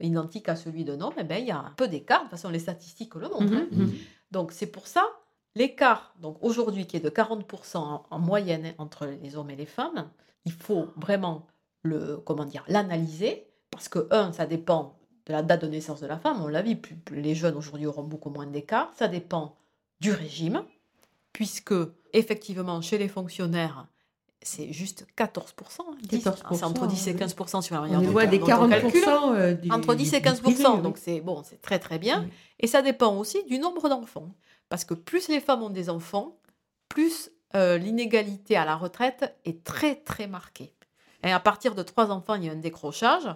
identique 0.00 0.48
à 0.48 0.56
celui 0.56 0.84
d'un 0.84 1.00
homme, 1.00 1.14
eh 1.18 1.24
ben, 1.24 1.38
il 1.38 1.46
y 1.46 1.50
a 1.52 1.58
un 1.58 1.72
peu 1.76 1.88
d'écart. 1.88 2.20
De 2.20 2.24
toute 2.24 2.30
façon, 2.32 2.48
les 2.50 2.58
statistiques 2.58 3.14
le 3.14 3.28
montrent. 3.28 3.42
hein. 3.54 3.66
Mhm, 3.70 3.82
mhm. 3.84 3.92
Donc 4.30 4.52
c'est 4.52 4.66
pour 4.66 4.86
ça, 4.88 5.04
l'écart, 5.54 6.14
donc 6.20 6.38
aujourd'hui 6.42 6.86
qui 6.86 6.96
est 6.96 7.00
de 7.00 7.10
40% 7.10 7.76
en, 7.76 8.02
en 8.10 8.18
moyenne 8.18 8.74
entre 8.78 9.06
les 9.06 9.36
hommes 9.36 9.50
et 9.50 9.56
les 9.56 9.66
femmes, 9.66 10.08
il 10.44 10.52
faut 10.52 10.88
vraiment 10.96 11.46
le, 11.82 12.16
comment 12.16 12.44
dire, 12.46 12.64
l'analyser, 12.68 13.46
parce 13.70 13.88
que, 13.88 14.08
un, 14.10 14.32
ça 14.32 14.46
dépend 14.46 14.98
de 15.26 15.32
la 15.32 15.42
date 15.42 15.62
de 15.62 15.68
naissance 15.68 16.00
de 16.00 16.06
la 16.06 16.18
femme, 16.18 16.42
on 16.42 16.48
l'a 16.48 16.62
vu, 16.62 16.76
plus- 16.76 16.96
plus 16.96 17.20
les 17.20 17.34
jeunes 17.34 17.56
aujourd'hui 17.56 17.86
auront 17.86 18.02
beaucoup 18.02 18.30
moins 18.30 18.46
d'écart, 18.46 18.90
ça 18.96 19.06
dépend 19.08 19.56
du 20.02 20.12
régime, 20.12 20.64
puisque 21.32 21.74
effectivement 22.12 22.80
chez 22.82 22.98
les 22.98 23.08
fonctionnaires, 23.08 23.86
c'est 24.42 24.72
juste 24.72 25.06
14%. 25.16 25.82
hein, 25.88 25.96
10, 26.02 26.24
14%, 26.24 26.54
c'est 26.56 26.64
entre 26.64 26.86
10 26.88 27.06
et 27.08 27.12
oui. 27.12 27.18
15% 27.20 27.62
sur 27.62 27.74
la 27.76 27.80
On 27.80 27.84
manière 27.84 28.02
dont- 28.02 28.10
loin 28.10 28.26
des 28.26 28.38
dont 28.38 28.46
on 28.46 28.68
calcule. 28.68 29.00
40% 29.04 29.34
euh, 29.34 29.54
du- 29.54 29.70
Entre 29.70 29.94
10 29.94 30.12
et 30.14 30.16
du 30.18 30.22
15 30.24 30.40
privé, 30.40 30.64
oui. 30.66 30.82
donc 30.82 30.98
c'est 30.98 31.20
bon, 31.20 31.42
c'est 31.44 31.60
très 31.62 31.78
très 31.78 31.98
bien. 32.00 32.24
Oui. 32.24 32.30
Et 32.60 32.66
ça 32.66 32.82
dépend 32.82 33.16
aussi 33.16 33.44
du 33.44 33.58
nombre 33.60 33.88
d'enfants. 33.88 34.30
Parce 34.68 34.84
que 34.84 34.94
plus 34.94 35.28
les 35.28 35.38
femmes 35.40 35.62
ont 35.62 35.70
des 35.70 35.88
enfants, 35.90 36.36
plus 36.88 37.30
euh, 37.54 37.76
l'inégalité 37.78 38.56
à 38.56 38.64
la 38.64 38.74
retraite 38.76 39.36
est 39.44 39.62
très 39.62 39.94
très 39.96 40.26
marquée. 40.26 40.74
Et 41.22 41.30
à 41.30 41.38
partir 41.38 41.74
de 41.76 41.82
trois 41.82 42.10
enfants, 42.10 42.34
il 42.34 42.44
y 42.44 42.48
a 42.48 42.52
un 42.52 42.56
décrochage. 42.56 43.28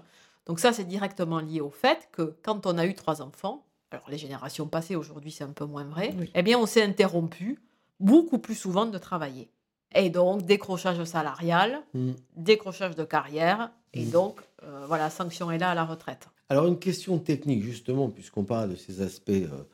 Donc 0.47 0.59
ça, 0.59 0.73
c'est 0.73 0.85
directement 0.85 1.39
lié 1.39 1.61
au 1.61 1.71
fait 1.71 2.09
que 2.11 2.37
quand 2.43 2.67
on 2.67 2.79
a 2.79 2.87
eu 2.87 2.95
trois 2.95 3.21
enfants, 3.23 3.66
alors 3.97 4.11
les 4.11 4.19
générations 4.19 4.67
passées, 4.67 4.95
aujourd'hui 4.97 5.31
c'est 5.31 5.45
un 5.45 5.53
peu 5.53 5.65
moins 5.65 5.85
vrai, 5.85 6.15
Oui. 6.19 6.31
eh 6.35 6.43
bien 6.43 6.59
on 6.59 6.67
s'est 6.67 6.83
interrompu 6.83 7.59
beaucoup 7.99 8.39
plus 8.39 8.55
souvent 8.55 8.87
de 8.87 8.99
travailler. 8.99 9.49
Et 9.95 10.11
donc 10.11 10.45
décrochage 10.45 11.03
salarial, 11.05 11.81
Mm. 11.95 12.13
décrochage 12.37 12.95
de 12.97 13.05
carrière, 13.05 13.71
et 13.95 14.05
Mm. 14.05 14.11
donc 14.11 14.41
euh, 14.63 14.85
voilà, 14.87 15.09
sanction 15.11 15.51
est 15.51 15.59
là 15.59 15.71
à 15.71 15.75
la 15.75 15.85
retraite. 15.85 16.29
Alors, 16.49 16.67
une 16.67 16.79
question 16.79 17.19
technique, 17.19 17.63
justement, 17.65 18.09
puisqu'on 18.09 18.45
parle 18.45 18.71
de 18.71 18.77
ces 18.77 19.01
aspects 19.01 19.31
euh, 19.31 19.65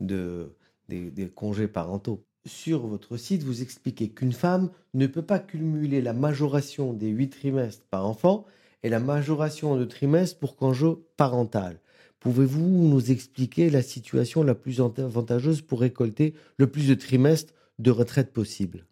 de, 0.00 0.54
des, 0.88 1.10
des 1.10 1.28
congés 1.28 1.68
parentaux. 1.68 2.24
Sur 2.46 2.86
votre 2.86 3.16
site, 3.18 3.42
vous 3.42 3.60
expliquez 3.62 4.08
qu'une 4.10 4.32
femme 4.32 4.70
ne 4.94 5.06
peut 5.06 5.22
pas 5.22 5.38
cumuler 5.38 6.00
la 6.00 6.12
majoration 6.14 6.92
des 6.92 7.08
huit 7.08 7.30
trimestres 7.30 7.84
par 7.90 8.06
enfant 8.06 8.44
et 8.82 8.88
la 8.88 9.00
majoration 9.00 9.76
de 9.76 9.84
trimestres 9.84 10.38
pour 10.38 10.56
congé 10.56 10.92
parental. 11.16 11.78
Pouvez-vous 12.24 12.88
nous 12.88 13.10
expliquer 13.10 13.68
la 13.68 13.82
situation 13.82 14.42
la 14.42 14.54
plus 14.54 14.80
avantageuse 14.80 15.60
pour 15.60 15.80
récolter 15.80 16.32
le 16.56 16.66
plus 16.66 16.88
de 16.88 16.94
trimestres 16.94 17.52
de 17.78 17.90
retraite 17.90 18.32
possible? 18.32 18.86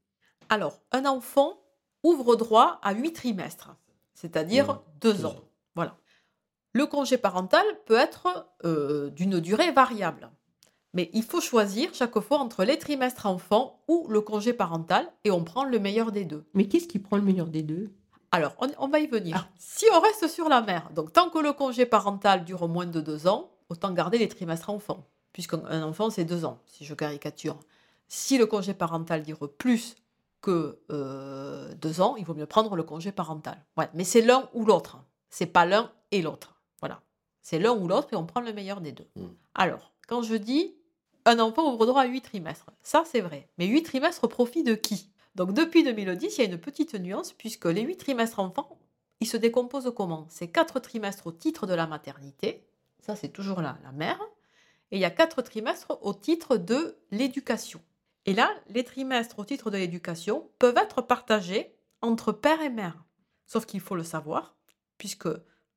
Alors, 0.51 0.83
un 0.93 1.07
enfant 1.07 1.59
ouvre 2.05 2.37
droit 2.37 2.79
à 2.83 2.93
8 2.93 3.15
trimestres, 3.15 3.75
c'est-à-dire 4.13 4.67
Mmh, 4.75 4.79
2 5.01 5.13
deux 5.15 5.25
ans. 5.25 5.31
ans. 5.31 5.49
Voilà. 5.75 5.97
Le 6.75 6.85
congé 6.85 7.17
parental 7.17 7.65
peut 7.87 7.97
être 7.97 8.53
euh, 8.67 9.09
d'une 9.09 9.41
durée 9.41 9.73
variable. 9.73 10.31
Mais 10.93 11.09
il 11.15 11.23
faut 11.23 11.41
choisir 11.41 11.95
chaque 11.95 12.21
fois 12.21 12.39
entre 12.39 12.65
les 12.65 12.79
trimestres 12.79 13.25
enfants 13.25 13.83
ou 13.89 14.07
le 14.11 14.21
congé 14.21 14.53
parental 14.53 15.11
et 15.25 15.31
on 15.31 15.43
prend 15.43 15.65
le 15.65 15.79
meilleur 15.79 16.13
des 16.13 16.27
deux. 16.27 16.45
Mais 16.53 16.67
qu'est-ce 16.69 16.87
qui 16.87 16.99
prend 16.99 17.17
le 17.17 17.23
meilleur 17.23 17.47
des 17.47 17.63
deux? 17.63 17.95
Alors, 18.33 18.55
on, 18.59 18.69
on 18.79 18.89
va 18.89 18.99
y 18.99 19.07
venir. 19.07 19.37
Ah. 19.39 19.53
Si 19.59 19.85
on 19.95 20.01
reste 20.01 20.27
sur 20.29 20.49
la 20.49 20.63
mère, 20.63 20.91
donc 20.95 21.13
tant 21.13 21.31
que 21.31 21.39
le 21.39 21.53
congé 21.53 21.87
parental 21.87 22.45
dure 22.45 22.67
moins 22.67 22.87
de 22.87 23.01
deux 23.01 23.27
ans, 23.27 23.51
autant 23.69 23.93
garder 23.93 24.19
les 24.19 24.29
trimestres 24.29 24.71
enfants. 24.71 25.05
puisqu'un 25.33 25.83
enfant, 25.83 26.11
c'est 26.11 26.25
deux 26.25 26.45
ans, 26.45 26.59
si 26.67 26.85
je 26.85 26.95
caricature. 26.95 27.59
Si 28.09 28.39
le 28.39 28.47
congé 28.47 28.75
parental 28.75 29.23
dure 29.23 29.51
plus 29.57 29.97
que 30.41 30.79
euh, 30.91 31.73
deux 31.75 32.01
ans, 32.01 32.17
il 32.17 32.25
vaut 32.25 32.35
mieux 32.35 32.47
prendre 32.47 32.77
le 32.77 32.83
congé 32.83 33.13
parental. 33.13 33.57
Ouais, 33.77 33.89
mais 33.95 34.05
c'est 34.05 34.21
l'un 34.21 34.49
ou 34.55 34.65
l'autre. 34.65 34.99
C'est 35.31 35.47
pas 35.47 35.65
l'un 35.65 35.91
et 36.11 36.21
l'autre. 36.21 36.57
Voilà. 36.81 37.01
C'est 37.41 37.59
l'un 37.59 37.73
ou 37.73 37.89
l'autre 37.89 38.09
et 38.13 38.17
on 38.17 38.27
prend 38.27 38.41
le 38.41 38.53
meilleur 38.53 38.81
des 38.81 38.93
deux. 38.93 39.09
Mm. 39.17 39.27
Alors, 39.55 39.93
quand 40.09 40.23
je 40.23 40.35
dis 40.35 40.75
un 41.25 41.39
enfant 41.39 41.73
ouvre 41.73 41.87
droit 41.87 42.03
à 42.03 42.07
huit 42.07 42.23
trimestres, 42.23 42.71
ça 42.83 43.05
c'est 43.07 43.21
vrai. 43.21 43.49
Mais 43.57 43.67
huit 43.67 43.85
trimestres 43.85 44.25
au 44.25 44.29
profit 44.29 44.65
de 44.65 44.75
qui? 44.75 45.12
Donc 45.35 45.55
depuis 45.55 45.83
2010, 45.83 46.39
il 46.39 46.41
y 46.41 46.47
a 46.47 46.51
une 46.51 46.59
petite 46.59 46.95
nuance 46.95 47.33
puisque 47.33 47.67
les 47.67 47.83
huit 47.83 47.97
trimestres 47.97 48.41
enfants, 48.41 48.79
ils 49.21 49.27
se 49.27 49.37
décomposent 49.37 49.93
comment? 49.95 50.27
C'est 50.29 50.49
quatre 50.49 50.81
trimestres 50.81 51.27
au 51.27 51.33
titre 51.33 51.67
de 51.67 51.75
la 51.75 51.87
maternité, 51.87 52.67
ça 53.01 53.17
c'est 53.17 53.31
toujours 53.31 53.63
la, 53.63 53.79
la 53.85 53.93
mère, 53.93 54.21
et 54.91 54.97
il 54.97 55.01
y 55.01 55.07
a 55.07 55.11
quatre 55.11 55.41
trimestres 55.43 55.99
au 56.03 56.13
titre 56.13 56.57
de 56.57 56.99
l'éducation. 57.11 57.81
Et 58.27 58.35
là, 58.35 58.51
les 58.69 58.85
trimestres 58.85 59.39
au 59.39 59.45
titre 59.45 59.71
de 59.71 59.79
l'éducation 59.79 60.51
peuvent 60.59 60.77
être 60.77 61.03
partagés 61.03 61.75
entre 62.03 62.33
père 62.33 62.61
et 62.61 62.69
mère. 62.69 63.05
Sauf 63.47 63.65
qu'il 63.65 63.81
faut 63.81 63.97
le 63.97 64.05
savoir, 64.05 64.55
puisque 64.99 65.29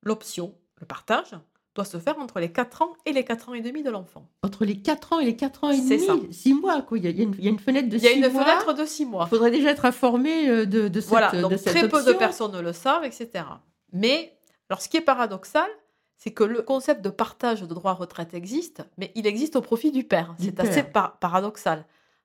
l'option, 0.02 0.56
le 0.76 0.86
partage, 0.86 1.34
doit 1.76 1.84
se 1.84 1.98
faire 1.98 2.18
entre 2.18 2.40
les 2.40 2.50
4 2.50 2.82
ans 2.82 2.92
et 3.04 3.12
les 3.12 3.24
4 3.24 3.50
ans 3.50 3.54
et 3.54 3.60
demi 3.60 3.82
de 3.84 3.90
l'enfant. 3.90 4.26
Entre 4.42 4.64
les 4.64 4.80
4 4.80 5.12
ans 5.12 5.20
et 5.20 5.26
les 5.26 5.36
4 5.36 5.64
ans 5.64 5.70
et 5.70 5.76
demi, 5.80 6.00
ça. 6.00 6.14
6 6.30 6.54
mois, 6.54 6.82
quoi. 6.82 6.98
Il 6.98 7.04
y, 7.04 7.06
a, 7.06 7.10
il 7.10 7.18
y 7.18 7.20
a 7.20 7.24
une, 7.24 7.34
il 7.38 7.44
y 7.44 7.46
a 7.46 7.50
une 7.50 7.58
fenêtre 7.58 7.88
de 7.88 7.96
Il 7.96 8.02
y 8.02 8.06
a 8.08 8.10
6 8.12 8.16
une 8.18 8.32
mois. 8.32 8.44
fenêtre 8.44 8.72
de 8.74 8.84
6 8.84 9.04
mois. 9.06 9.24
Il 9.26 9.30
faudrait 9.30 9.50
déjà 9.52 9.70
être 9.70 9.84
informé 9.84 10.48
euh, 10.48 10.66
de, 10.66 10.88
de 10.88 11.00
cette, 11.00 11.10
Voilà, 11.10 11.30
de 11.30 11.40
donc 11.42 11.52
cette 11.52 11.64
très 11.76 11.88
peu 11.88 12.02
de 12.02 12.12
personnes 12.12 12.58
le 12.60 12.72
savent, 12.72 13.04
etc. 13.04 13.44
Mais, 13.92 14.36
alors 14.68 14.80
ce 14.80 14.88
qui 14.88 14.96
est 14.96 15.00
paradoxal, 15.02 15.68
c'est 16.16 16.30
que 16.32 16.44
le 16.44 16.62
concept 16.62 17.02
de 17.04 17.10
partage 17.10 17.60
de 17.60 17.66
droit 17.66 17.90
à 17.90 17.94
retraite 17.94 18.32
existe, 18.32 18.82
mais 18.96 19.12
il 19.14 19.26
existe 19.26 19.54
au 19.56 19.60
profit 19.60 19.92
du 19.92 20.02
père. 20.02 20.34
C'est 20.38 20.58
assez 20.60 20.82
par- 20.82 21.18
paradoxal. 21.18 21.84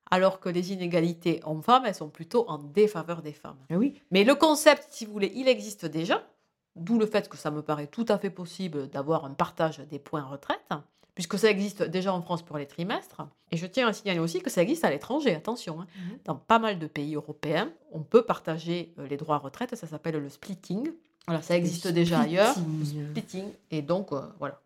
Alors 0.09 0.39
que 0.39 0.49
les 0.49 0.73
inégalités 0.73 1.39
hommes-femmes, 1.45 1.83
elles 1.85 1.95
sont 1.95 2.09
plutôt 2.09 2.45
en 2.49 2.57
défaveur 2.57 3.21
des 3.21 3.31
femmes. 3.33 3.57
Ah 3.69 3.75
oui. 3.75 3.93
Mais 4.11 4.23
le 4.23 4.35
concept, 4.35 4.87
si 4.91 5.05
vous 5.05 5.11
voulez, 5.13 5.31
il 5.35 5.47
existe 5.47 5.85
déjà, 5.85 6.25
d'où 6.75 6.97
le 6.99 7.05
fait 7.05 7.27
que 7.29 7.37
ça 7.37 7.51
me 7.51 7.61
paraît 7.61 7.87
tout 7.87 8.05
à 8.09 8.17
fait 8.17 8.29
possible 8.29 8.87
d'avoir 8.89 9.25
un 9.25 9.31
partage 9.31 9.79
des 9.89 9.99
points 9.99 10.23
retraite, 10.23 10.69
puisque 11.15 11.37
ça 11.37 11.49
existe 11.49 11.83
déjà 11.83 12.13
en 12.13 12.21
France 12.21 12.41
pour 12.41 12.57
les 12.57 12.65
trimestres. 12.65 13.21
Et 13.51 13.57
je 13.57 13.65
tiens 13.65 13.87
à 13.87 13.93
signaler 13.93 14.19
aussi 14.19 14.41
que 14.41 14.49
ça 14.49 14.61
existe 14.61 14.85
à 14.85 14.89
l'étranger, 14.89 15.35
attention. 15.35 15.81
hein. 15.81 15.87
Mhm. 15.97 16.17
Dans 16.25 16.35
pas 16.35 16.59
mal 16.59 16.79
de 16.79 16.87
pays 16.87 17.15
européens, 17.15 17.69
on 17.91 17.99
peut 18.01 18.23
partager 18.23 18.93
euh, 18.99 19.07
les 19.07 19.17
droits 19.17 19.35
à 19.35 19.39
retraite, 19.39 19.75
ça 19.75 19.87
s'appelle 19.87 20.15
le 20.15 20.29
splitting. 20.29 20.91
Voilà, 21.27 21.41
ça 21.41 21.55
existe 21.55 21.85
Le 21.85 21.91
déjà 21.91 22.21
ailleurs. 22.21 22.53
splitting. 22.55 23.09
Splitting. 23.11 23.45
Et 23.71 23.81
donc, 23.81 24.11
euh, 24.13 24.21
voilà. 24.39 24.59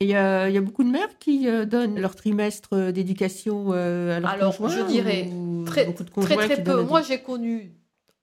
Et 0.00 0.06
il 0.06 0.10
y, 0.10 0.16
a 0.16 0.48
il 0.48 0.54
y 0.54 0.58
a 0.58 0.60
beaucoup 0.60 0.82
de 0.82 0.90
mères 0.90 1.16
qui 1.20 1.48
euh, 1.48 1.64
donnent 1.64 1.98
leur 2.00 2.16
trimestre 2.16 2.70
euh, 2.72 2.92
d'éducation 2.92 3.66
euh, 3.70 4.16
à 4.16 4.20
leur 4.20 4.30
Alors, 4.30 4.56
conjoint 4.56 4.76
je 4.76 4.82
dirais 4.86 5.30
ou 5.32 5.62
Très, 5.64 5.86
peu. 6.64 6.82
Moi, 6.82 7.02
j'ai 7.02 7.22
connu 7.22 7.72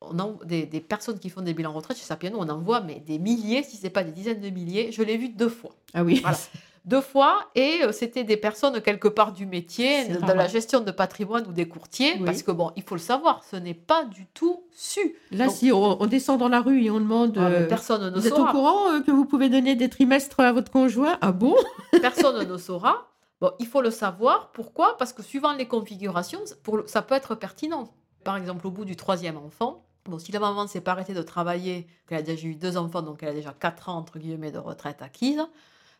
on 0.01 0.17
en- 0.19 0.37
des, 0.45 0.65
des 0.65 0.79
personnes 0.79 1.19
qui 1.19 1.29
font 1.29 1.41
des 1.41 1.53
bilans 1.53 1.73
retraite 1.73 1.97
chez 1.97 2.03
Sapieno, 2.05 2.37
on 2.39 2.47
en 2.49 2.59
voit 2.59 2.81
mais 2.81 2.99
des 3.05 3.19
milliers, 3.19 3.63
si 3.63 3.77
ce 3.77 3.83
n'est 3.83 3.89
pas 3.89 4.03
des 4.03 4.11
dizaines 4.11 4.41
de 4.41 4.49
milliers. 4.49 4.91
Je 4.91 5.01
l'ai 5.03 5.17
vu 5.17 5.29
deux 5.29 5.49
fois. 5.49 5.71
Ah 5.93 6.03
oui. 6.03 6.19
Voilà. 6.21 6.37
deux 6.85 7.01
fois 7.01 7.41
et 7.55 7.79
euh, 7.83 7.91
c'était 7.91 8.23
des 8.23 8.37
personnes 8.37 8.79
quelque 8.81 9.09
part 9.09 9.33
du 9.33 9.45
métier, 9.45 10.07
de, 10.07 10.31
la 10.31 10.47
gestion 10.47 10.79
de 10.79 10.91
patrimoine 10.91 11.45
ou 11.47 11.51
des 11.51 11.67
courtiers, 11.67 12.13
Oui. 12.17 12.25
parce 12.25 12.41
que 12.43 12.51
bon, 12.51 12.71
il 12.77 12.83
faut 12.83 12.95
le 12.95 13.01
savoir, 13.01 13.43
ce 13.43 13.57
n'est 13.57 13.73
pas 13.73 14.05
du 14.05 14.25
tout 14.27 14.63
su. 14.71 15.15
Là, 15.31 15.45
Donc- 15.47 15.53
si 15.55 15.71
on, 15.73 16.01
on 16.01 16.05
descend 16.05 16.39
dans 16.39 16.47
la 16.49 16.61
rue 16.61 16.81
et 16.85 16.89
on 16.89 16.99
demande 17.01 17.37
Ah, 17.37 17.47
euh, 17.47 17.67
personne 17.67 18.01
ne 18.09 18.17
Vous 18.17 18.25
êtes 18.25 18.33
au 18.33 18.45
courant 18.45 18.91
euh, 18.93 19.01
que 19.01 19.11
vous 19.11 19.25
pouvez 19.25 19.49
donner 19.49 19.75
des 19.75 19.89
trimestres 19.89 20.39
à 20.39 20.53
votre 20.53 20.71
conjoint? 20.71 21.17
Ah 21.21 21.33
bon? 21.33 21.55
Personne 22.01 22.47
ne 22.47 22.57
saura. 22.57 23.07
Bon, 23.41 23.51
il 23.59 23.67
faut 23.67 23.81
le 23.81 23.91
savoir. 23.91 24.51
Pourquoi? 24.53 24.97
Parce 24.97 25.11
que 25.13 25.21
suivant 25.21 25.53
les 25.53 25.67
configurations, 25.67 26.39
pour 26.63 26.79
ça 26.87 27.01
peut 27.01 27.15
être 27.15 27.35
pertinent. 27.35 27.89
Par 28.23 28.35
exemple, 28.37 28.65
au 28.67 28.71
bout 28.71 28.83
du 28.85 28.95
troisième 28.97 29.37
enfant, 29.37 29.85
bon, 30.09 30.19
si 30.19 30.31
la 30.31 30.39
maman 30.39 30.63
ne 30.63 30.67
s'est 30.67 30.81
pas 30.81 30.91
arrêtée 30.91 31.13
de 31.13 31.21
travailler, 31.21 31.87
qu'elle 32.07 32.17
a 32.19 32.21
déjà 32.21 32.47
eu 32.47 32.55
deux 32.55 32.75
enfants, 32.77 33.01
donc 33.01 33.23
elle 33.23 33.29
a 33.29 33.33
déjà 33.33 33.53
quatre 33.57 33.89
ans 33.89 33.95
entre 33.97 34.19
guillemets 34.19 34.51
de 34.51 34.57
retraite 34.59 35.01
acquise, 35.01 35.41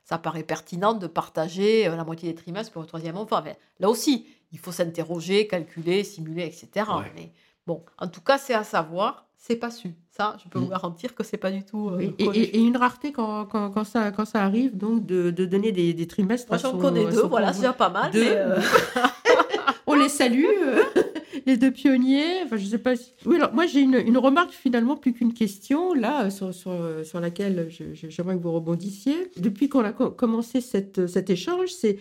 ça 0.04 0.18
paraît 0.18 0.44
pertinent 0.44 0.94
de 0.94 1.08
partager 1.08 1.88
euh, 1.88 1.96
la 1.96 2.04
moitié 2.04 2.30
des 2.30 2.36
trimestres 2.36 2.72
pour 2.72 2.82
le 2.82 2.88
troisième 2.88 3.16
enfant. 3.18 3.38
Enfin, 3.40 3.54
là 3.80 3.90
aussi, 3.90 4.26
il 4.52 4.58
faut 4.60 4.72
s'interroger, 4.72 5.48
calculer, 5.48 6.04
simuler, 6.04 6.44
etc. 6.46 6.68
Ouais. 6.98 7.12
Mais 7.16 7.32
bon, 7.68 7.84
en 8.00 8.08
tout 8.08 8.22
cas, 8.22 8.38
c'est 8.38 8.56
à 8.56 8.64
savoir. 8.64 9.26
C'est 9.42 9.56
pas 9.56 9.72
su. 9.72 9.94
Ça, 10.12 10.36
je 10.44 10.50
peux 10.50 10.60
Mm. 10.60 10.64
vous 10.64 10.70
garantir 10.70 11.16
que 11.16 11.24
c'est 11.24 11.38
pas 11.38 11.50
du 11.52 11.64
tout. 11.64 11.92
euh, 11.92 12.12
et, 12.20 12.60
une 12.60 12.76
rareté 12.76 13.14
quand, 13.14 13.46
quand, 13.46 13.70
quand 13.70 13.86
ça, 13.86 14.12
quand 14.12 14.26
ça 14.26 14.44
arrive, 14.44 14.76
donc 14.78 15.06
de, 15.06 15.32
de 15.32 15.46
donner 15.46 15.72
des, 15.72 15.94
des 15.94 16.08
trimestres. 16.08 16.50
Moi, 16.50 16.58
j'en 16.58 16.78
connais 16.78 17.06
deux, 17.06 17.22
voilà, 17.26 17.54
c'est 17.54 17.60
déjà 17.62 17.72
pas 17.74 17.88
mal. 17.90 18.12
Deux. 18.12 18.22
mais, 18.26 18.36
euh, 18.36 18.60
On 19.88 19.94
les 19.96 20.10
salue, 20.10 20.46
euh, 20.46 20.84
les 21.46 21.58
deux 21.58 21.72
pionniers. 21.72 22.44
Enfin, 22.44 22.58
je 22.58 22.66
sais 22.66 22.78
pas. 22.78 22.96
si- 22.96 23.14
Oui, 23.26 23.36
alors 23.38 23.54
moi 23.54 23.66
j'ai 23.68 23.82
une, 23.82 23.96
une 23.96 24.18
remarque 24.18 24.52
finalement 24.52 24.96
plus 24.96 25.14
qu'une 25.14 25.34
question 25.34 25.94
là 25.94 26.26
euh, 26.26 26.30
sur, 26.30 26.54
sur, 26.54 26.72
sur 27.04 27.20
laquelle 27.20 27.70
j'aimerais 27.70 28.36
que 28.38 28.42
vous 28.42 28.52
rebondissiez. 28.52 29.32
Depuis 29.38 29.70
qu'on 29.70 29.84
a 29.84 29.92
co- 29.92 30.12
commencé 30.12 30.62
cette, 30.62 31.08
cet 31.08 31.30
échange, 31.30 31.70
c'est 31.70 31.98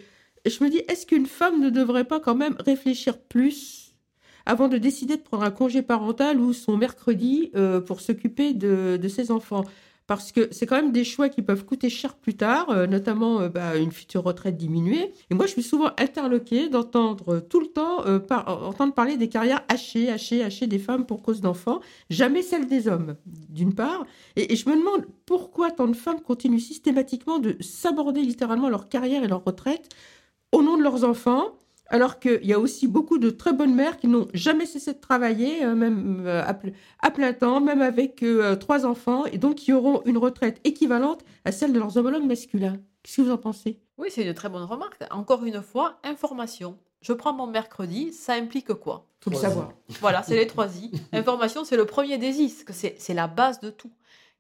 je 0.47 0.63
me 0.63 0.71
dis 0.71 0.79
est-ce 0.89 1.05
qu'une 1.07 1.27
femme 1.27 1.61
ne 1.61 1.69
devrait 1.71 2.05
pas 2.05 2.21
quand 2.21 2.35
même 2.35 2.57
réfléchir 2.65 3.19
plus 3.19 3.95
avant 4.47 4.69
de 4.69 4.79
décider 4.79 5.17
de 5.17 5.23
prendre 5.23 5.43
un 5.45 5.51
congé 5.51 5.83
parental 5.83 6.41
ou 6.41 6.53
son 6.55 6.77
mercredi 6.79 7.51
euh, 7.55 7.81
pour 7.81 8.01
s'occuper 8.01 8.55
de, 8.55 8.99
de 9.01 9.09
ses 9.09 9.31
enfants? 9.31 9.65
Parce 10.09 10.33
que 10.33 10.49
c'est 10.53 10.67
quand 10.67 10.77
même 10.77 10.91
des 10.91 11.05
choix 11.05 11.29
qui 11.29 11.43
peuvent 11.43 11.67
coûter 11.67 11.91
cher 11.91 12.15
plus 12.17 12.35
tard, 12.35 12.71
euh, 12.71 12.87
notamment 12.87 13.43
euh, 13.43 13.49
bah, 13.51 13.77
une 13.77 13.93
future 13.93 14.25
retraite 14.25 14.57
diminuée. 14.57 15.13
Et 15.31 15.35
moi, 15.35 15.45
je 15.45 15.53
suis 15.53 15.63
souvent 15.63 15.91
interloquée 15.99 16.71
d'entendre 16.71 17.41
tout 17.41 17.61
le 17.61 17.67
temps 17.67 18.07
euh, 18.07 18.19
parler 18.19 19.19
des 19.19 19.29
carrières 19.29 19.63
hachées, 19.69 20.11
hachées, 20.11 20.43
hachées 20.43 20.67
des 20.67 20.79
femmes 20.79 21.05
pour 21.05 21.23
cause 21.23 21.43
d'enfants, 21.43 21.81
jamais 22.09 22.41
celles 22.41 22.67
des 22.67 22.89
hommes, 22.89 23.17
d'une 23.27 23.75
part. 23.75 24.07
Et 24.37 24.57
je 24.57 24.69
me 24.71 24.77
demande 24.77 25.05
pourquoi 25.27 25.71
tant 25.71 25.87
de 25.87 25.95
femmes 25.95 26.23
continuent 26.23 26.59
systématiquement 26.59 27.39
de 27.39 27.57
s'aborder 27.61 28.23
littéralement 28.23 28.71
leur 28.71 28.89
carrière 28.89 29.23
et 29.23 29.29
leur 29.29 29.45
retraite 29.45 29.91
au 30.53 30.63
nom 30.63 30.79
de 30.79 30.83
leurs 30.83 31.05
enfants. 31.05 31.53
Alors 31.91 32.19
qu'il 32.21 32.45
y 32.45 32.53
a 32.53 32.59
aussi 32.59 32.87
beaucoup 32.87 33.17
de 33.19 33.31
très 33.31 33.53
bonnes 33.55 33.75
mères 33.75 33.97
qui 33.97 34.09
n'ont 34.09 34.29
jamais 34.35 34.67
cessé 34.67 34.93
de 34.93 34.99
travailler, 34.99 35.65
euh, 35.65 35.75
même 35.75 36.23
euh, 36.27 36.43
à, 36.45 36.53
ple- 36.53 36.75
à 37.01 37.11
plein 37.11 37.33
temps, 37.33 37.61
même 37.63 37.81
avec 37.81 38.23
euh, 38.23 38.57
trois 38.57 38.85
enfants, 38.85 39.25
et 39.27 39.39
donc 39.39 39.55
qui 39.57 39.73
auront 39.73 40.03
une 40.05 40.19
retraite 40.19 40.61
équivalente 40.65 41.25
à 41.47 41.53
celle 41.53 41.73
de 41.73 41.79
leurs 41.79 41.97
homologues 41.97 42.27
masculins. 42.27 42.77
Qu'est-ce 43.03 43.17
que 43.17 43.23
vous 43.23 43.31
en 43.31 43.39
pensez? 43.39 43.81
Oui, 43.97 44.09
c'est 44.11 44.23
une 44.27 44.35
très 44.35 44.51
bonne 44.51 44.65
remarque. 44.65 45.03
Encore 45.11 45.45
une 45.45 45.63
fois, 45.63 45.99
information. 46.05 46.77
Je 47.01 47.13
prends 47.15 47.33
mon 47.33 47.47
mercredi, 47.47 48.13
ça 48.13 48.35
implique 48.35 48.73
quoi? 48.75 49.07
Faut 49.21 49.31
le 49.31 49.37
savoir. 49.37 49.73
Voilà, 50.01 50.23
c'est 50.23 50.37
les 50.37 50.47
trois 50.47 50.67
I. 50.77 50.91
Information, 51.13 51.65
c'est 51.65 51.77
le 51.77 51.87
premier 51.87 52.19
des 52.19 52.41
I, 52.43 52.55
que 52.67 52.73
c'est 52.75 53.15
la 53.15 53.29
base 53.29 53.61
de 53.61 53.71
tout. 53.71 53.91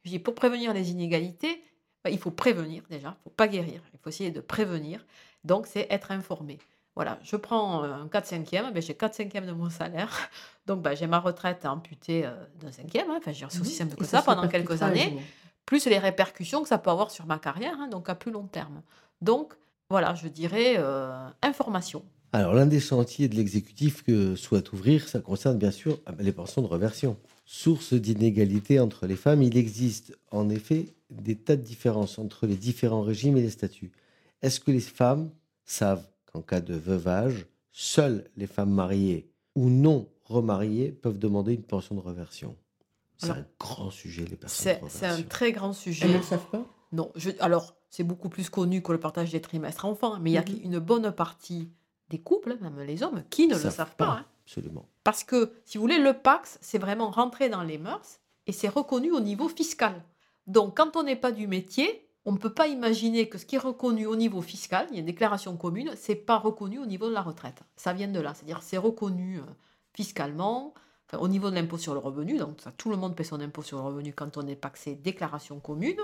Je 0.04 0.10
dis, 0.10 0.18
pour 0.18 0.34
prévenir 0.34 0.74
les 0.74 0.90
inégalités, 0.90 1.62
bah, 2.04 2.10
il 2.10 2.18
faut 2.18 2.30
prévenir 2.30 2.82
déjà, 2.90 3.08
il 3.08 3.10
ne 3.20 3.24
faut 3.24 3.30
pas 3.36 3.48
guérir, 3.48 3.80
il 3.94 3.98
faut 4.02 4.10
essayer 4.10 4.30
de 4.30 4.40
prévenir. 4.40 5.06
Donc, 5.44 5.66
c'est 5.66 5.86
être 5.90 6.10
informé. 6.10 6.58
Voilà, 6.98 7.16
je 7.22 7.36
prends 7.36 7.84
euh, 7.84 7.92
un 7.92 8.08
4 8.08 8.26
5 8.26 8.54
e 8.54 8.80
j'ai 8.80 8.94
4 8.94 9.14
5 9.14 9.46
de 9.46 9.52
mon 9.52 9.70
salaire. 9.70 10.10
Donc, 10.66 10.82
bah, 10.82 10.96
j'ai 10.96 11.06
ma 11.06 11.20
retraite 11.20 11.64
amputée 11.64 12.26
euh, 12.26 12.32
d'un 12.60 12.72
cinquième. 12.72 13.08
hein. 13.08 13.18
Enfin, 13.18 13.30
dire, 13.30 13.46
c'est 13.52 13.60
aussi 13.60 13.76
simple 13.76 13.94
que 13.94 14.04
ça 14.04 14.20
pendant 14.20 14.48
quelques 14.48 14.82
années 14.82 15.16
plus 15.64 15.86
les 15.86 15.98
répercussions 15.98 16.60
que 16.62 16.68
ça 16.68 16.76
peut 16.76 16.90
avoir 16.90 17.12
sur 17.12 17.24
ma 17.26 17.38
carrière, 17.38 17.76
hein, 17.78 17.86
donc 17.86 18.08
à 18.08 18.16
plus 18.16 18.32
long 18.32 18.48
terme. 18.48 18.82
Donc, 19.20 19.52
voilà, 19.88 20.16
je 20.16 20.26
dirais 20.26 20.74
euh, 20.78 21.28
information. 21.40 22.02
Alors, 22.32 22.52
l'un 22.52 22.66
des 22.66 22.80
chantiers 22.80 23.28
de 23.28 23.36
l'exécutif 23.36 24.02
que 24.02 24.34
souhaite 24.34 24.72
ouvrir, 24.72 25.08
ça 25.08 25.20
concerne 25.20 25.56
bien 25.56 25.70
sûr 25.70 26.00
ah 26.04 26.10
ben, 26.10 26.24
les 26.24 26.32
pensions 26.32 26.62
de 26.62 26.66
reversion. 26.66 27.16
Source 27.44 27.94
d'inégalité 27.94 28.80
entre 28.80 29.06
les 29.06 29.14
femmes, 29.14 29.44
il 29.44 29.56
existe 29.56 30.18
en 30.32 30.48
effet 30.48 30.86
des 31.10 31.36
tas 31.36 31.54
de 31.54 31.62
différences 31.62 32.18
entre 32.18 32.48
les 32.48 32.56
différents 32.56 33.02
régimes 33.02 33.36
et 33.36 33.42
les 33.42 33.50
statuts. 33.50 33.92
Est-ce 34.42 34.58
que 34.58 34.72
les 34.72 34.80
femmes 34.80 35.30
savent 35.64 36.04
qu'en 36.38 36.42
cas 36.46 36.60
de 36.60 36.74
veuvage, 36.74 37.46
seules 37.72 38.24
les 38.36 38.46
femmes 38.46 38.70
mariées 38.70 39.30
ou 39.54 39.68
non 39.70 40.08
remariées 40.24 40.92
peuvent 40.92 41.18
demander 41.18 41.54
une 41.54 41.62
pension 41.62 41.94
de 41.94 42.00
reversion 42.00 42.56
C'est 43.16 43.30
un 43.30 43.46
grand 43.58 43.90
sujet, 43.90 44.24
les 44.24 44.36
pensions 44.36 44.62
C'est 44.62 44.80
de 44.82 44.88
c'est 44.88 45.06
un 45.06 45.22
très 45.22 45.52
grand 45.52 45.70
Elles 45.70 45.74
sujet. 45.74 46.08
ne 46.08 46.16
le 46.18 46.22
savent 46.22 46.46
pas? 46.50 46.64
Non, 46.92 47.10
je- 47.16 47.30
alors, 47.40 47.74
c'est 47.90 48.04
beaucoup 48.04 48.28
plus 48.28 48.48
connu 48.50 48.82
que 48.82 48.92
le 48.92 49.00
partage 49.00 49.32
des 49.32 49.40
trimestres 49.40 49.84
enfants, 49.84 50.18
mais 50.20 50.30
il 50.30 50.34
y 50.34 50.38
a 50.38 50.42
Mhm. 50.42 50.60
une 50.64 50.78
bonne 50.78 51.10
partie 51.12 51.70
des 52.10 52.18
couples, 52.20 52.56
même 52.60 52.80
les 52.82 53.02
hommes, 53.02 53.22
qui 53.30 53.46
ne 53.48 53.56
Ils 53.56 53.62
le 53.64 53.70
savent 53.70 53.96
pas. 53.96 54.08
hein. 54.20 54.26
Absolument. 54.44 54.88
Parce 55.04 55.24
que, 55.24 55.52
si 55.64 55.76
vous 55.76 55.82
voulez, 55.82 55.98
le 55.98 56.14
Pax, 56.14 56.58
c'est 56.62 56.78
vraiment 56.78 57.10
rentrer 57.10 57.48
dans 57.50 57.62
les 57.62 57.76
mœurs 57.78 58.20
et 58.46 58.52
c'est 58.52 58.68
reconnu 58.68 59.10
au 59.12 59.20
niveau 59.20 59.48
fiscal. 59.48 60.02
Donc, 60.46 60.76
quand 60.76 60.96
on 60.96 61.02
n'est 61.02 61.16
pas 61.16 61.32
du 61.32 61.46
métier, 61.46 62.07
on 62.28 62.32
ne 62.32 62.36
peut 62.36 62.52
pas 62.52 62.66
imaginer 62.66 63.26
que 63.30 63.38
ce 63.38 63.46
qui 63.46 63.56
est 63.56 63.58
reconnu 63.58 64.04
au 64.04 64.14
niveau 64.14 64.42
fiscal, 64.42 64.86
il 64.90 64.96
y 64.96 64.96
a 64.98 65.00
une 65.00 65.06
déclaration 65.06 65.56
commune, 65.56 65.92
c'est 65.96 66.14
pas 66.14 66.36
reconnu 66.36 66.78
au 66.78 66.84
niveau 66.84 67.08
de 67.08 67.14
la 67.14 67.22
retraite. 67.22 67.62
Ça 67.74 67.94
vient 67.94 68.06
de 68.06 68.20
là, 68.20 68.34
c'est-à-dire 68.34 68.62
c'est 68.62 68.76
reconnu 68.76 69.38
euh, 69.38 69.44
fiscalement, 69.94 70.74
au 71.18 71.26
niveau 71.26 71.48
de 71.48 71.54
l'impôt 71.54 71.78
sur 71.78 71.94
le 71.94 72.00
revenu, 72.00 72.36
donc 72.36 72.60
ça, 72.60 72.70
tout 72.70 72.90
le 72.90 72.98
monde 72.98 73.16
paie 73.16 73.24
son 73.24 73.40
impôt 73.40 73.62
sur 73.62 73.78
le 73.78 73.84
revenu 73.84 74.12
quand 74.12 74.36
on 74.36 74.46
est 74.46 74.56
paxé, 74.56 74.94
déclaration 74.94 75.58
commune. 75.58 75.96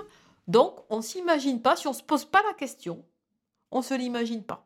Donc, 0.47 0.79
on 0.89 1.03
s'imagine 1.03 1.61
pas, 1.61 1.75
si 1.75 1.87
on 1.87 1.93
se 1.93 2.01
pose 2.01 2.25
pas 2.25 2.41
la 2.41 2.55
question, 2.55 3.05
on 3.69 3.83
se 3.83 3.93
l'imagine 3.93 4.41
pas. 4.41 4.65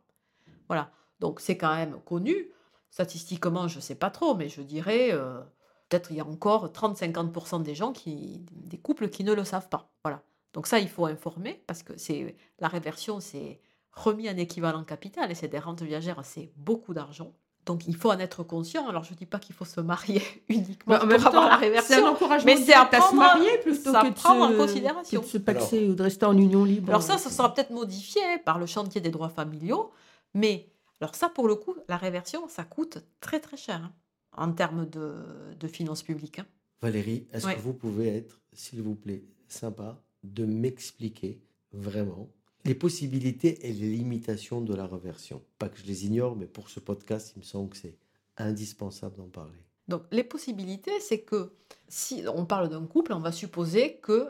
Voilà. 0.70 0.94
Donc 1.20 1.42
c'est 1.42 1.58
quand 1.58 1.75
même 1.75 2.00
connu. 2.06 2.54
Statistiquement, 2.89 3.68
je 3.68 3.75
ne 3.75 3.82
sais 3.82 3.96
pas 3.96 4.12
trop, 4.12 4.34
mais 4.34 4.48
je 4.48 4.62
dirais 4.62 5.10
euh, 5.12 5.42
peut-être 5.89 6.10
il 6.12 6.16
y 6.16 6.22
a 6.22 6.25
encore 6.25 6.70
30-50% 6.70 7.63
des 7.63 7.75
gens 7.75 7.92
qui, 7.92 8.46
des 8.50 8.78
couples 8.78 9.10
qui 9.10 9.25
ne 9.25 9.34
le 9.34 9.44
savent 9.44 9.68
pas. 9.68 9.92
Voilà. 10.06 10.24
Donc 10.53 10.68
ça, 10.68 10.79
il 10.79 10.89
faut 10.89 11.06
informer 11.06 11.62
parce 11.68 11.84
que 11.84 11.94
c'est 11.98 12.36
la 12.60 12.68
réversion, 12.68 13.20
c'est 13.20 13.60
remis 13.91 14.29
en 14.29 14.38
équivalent 14.38 14.84
capital 14.84 15.29
et 15.32 15.36
c'est 15.36 15.48
des 15.48 15.60
rentes 15.60 15.82
viagères, 15.82 16.20
c'est 16.24 16.51
beaucoup 16.56 16.94
d'argent. 16.94 17.34
Donc 17.65 17.88
il 17.88 17.96
faut 17.96 18.10
en 18.12 18.18
être 18.20 18.44
conscient. 18.44 18.88
Alors 18.88 19.03
je 19.03 19.12
ne 19.12 19.18
dis 19.18 19.25
pas 19.27 19.38
qu'il 19.38 19.53
faut 19.53 19.65
se 19.65 19.79
marier 19.82 20.22
uniquement 20.50 20.96
Bah, 20.98 21.01
en 21.03 21.08
pour 21.08 21.13
avoir 21.13 21.32
temps, 21.32 21.48
la 21.50 21.56
réversion. 21.58 21.96
C'est 21.96 22.01
un 22.03 22.08
encouragement 22.08 22.46
mais 22.51 22.58
c'est 22.58 22.74
à 22.74 22.82
à 22.82 22.86
se 22.91 22.98
prendre- 22.98 23.15
marier 23.18 23.58
plutôt 23.60 23.91
que 23.94 24.08
de 24.08 24.13
prendre 24.13 24.41
en 24.46 24.50
se- 24.51 24.58
considération. 24.58 25.22
que 25.22 25.25
de 25.25 25.29
se 25.32 25.38
paxer 25.38 25.88
ou 25.89 25.94
de 25.94 26.01
rester 26.03 26.25
en 26.25 26.36
union 26.38 26.63
libre. 26.63 26.89
Alors 26.89 27.03
ça, 27.03 27.18
ça 27.18 27.29
sera 27.29 27.53
peut-être 27.53 27.70
modifié 27.72 28.22
par 28.46 28.58
le 28.58 28.65
chantier 28.65 29.01
des 29.01 29.12
droits 29.12 29.29
familiaux, 29.29 29.91
mais 30.34 30.72
alors 31.01 31.13
ça, 31.15 31.29
pour 31.29 31.48
le 31.48 31.56
coup, 31.56 31.75
la 31.88 31.98
réversion, 31.98 32.48
ça 32.48 32.63
coûte 32.63 32.98
très 33.22 33.39
très 33.39 33.56
cher 33.58 33.82
hein, 33.84 33.94
en 34.36 34.51
termes 34.51 34.89
de, 34.89 35.15
de 35.60 35.68
finances 35.68 36.01
publiques. 36.03 36.39
hein. 36.39 36.46
Valérie, 36.82 37.27
est-ce 37.34 37.46
Ouais. 37.46 37.56
que 37.56 37.60
vous 37.62 37.74
pouvez 37.74 38.08
être, 38.18 38.39
s'il 38.53 38.82
vous 38.82 38.96
plaît, 38.96 39.24
sympa 39.48 40.01
de 40.24 40.46
m'expliquer 40.46 41.40
vraiment 41.72 42.28
les 42.66 42.76
possibilités 42.76 43.68
et 43.68 43.74
les 43.74 43.90
limitations 43.90 44.62
de 44.62 44.74
la 44.76 44.86
reversion 44.86 45.42
Pas 45.60 45.70
que 45.70 45.78
je 45.80 45.86
les 45.86 46.06
ignore, 46.06 46.36
mais 46.36 46.46
pour 46.48 46.70
ce 46.70 46.80
podcast, 46.80 47.34
il 47.36 47.40
me 47.40 47.44
semble 47.46 47.70
que 47.70 47.78
c'est 47.78 47.96
indispensable 48.38 49.16
d'en 49.18 49.28
parler. 49.30 49.58
Donc 49.88 50.04
les 50.12 50.24
possibilités, 50.24 51.00
c'est 51.00 51.22
que 51.22 51.52
si 51.88 52.24
on 52.34 52.46
parle 52.46 52.70
d'un 52.70 52.86
couple, 52.86 53.14
on 53.14 53.20
va 53.20 53.32
supposer 53.32 53.98
que 53.98 54.28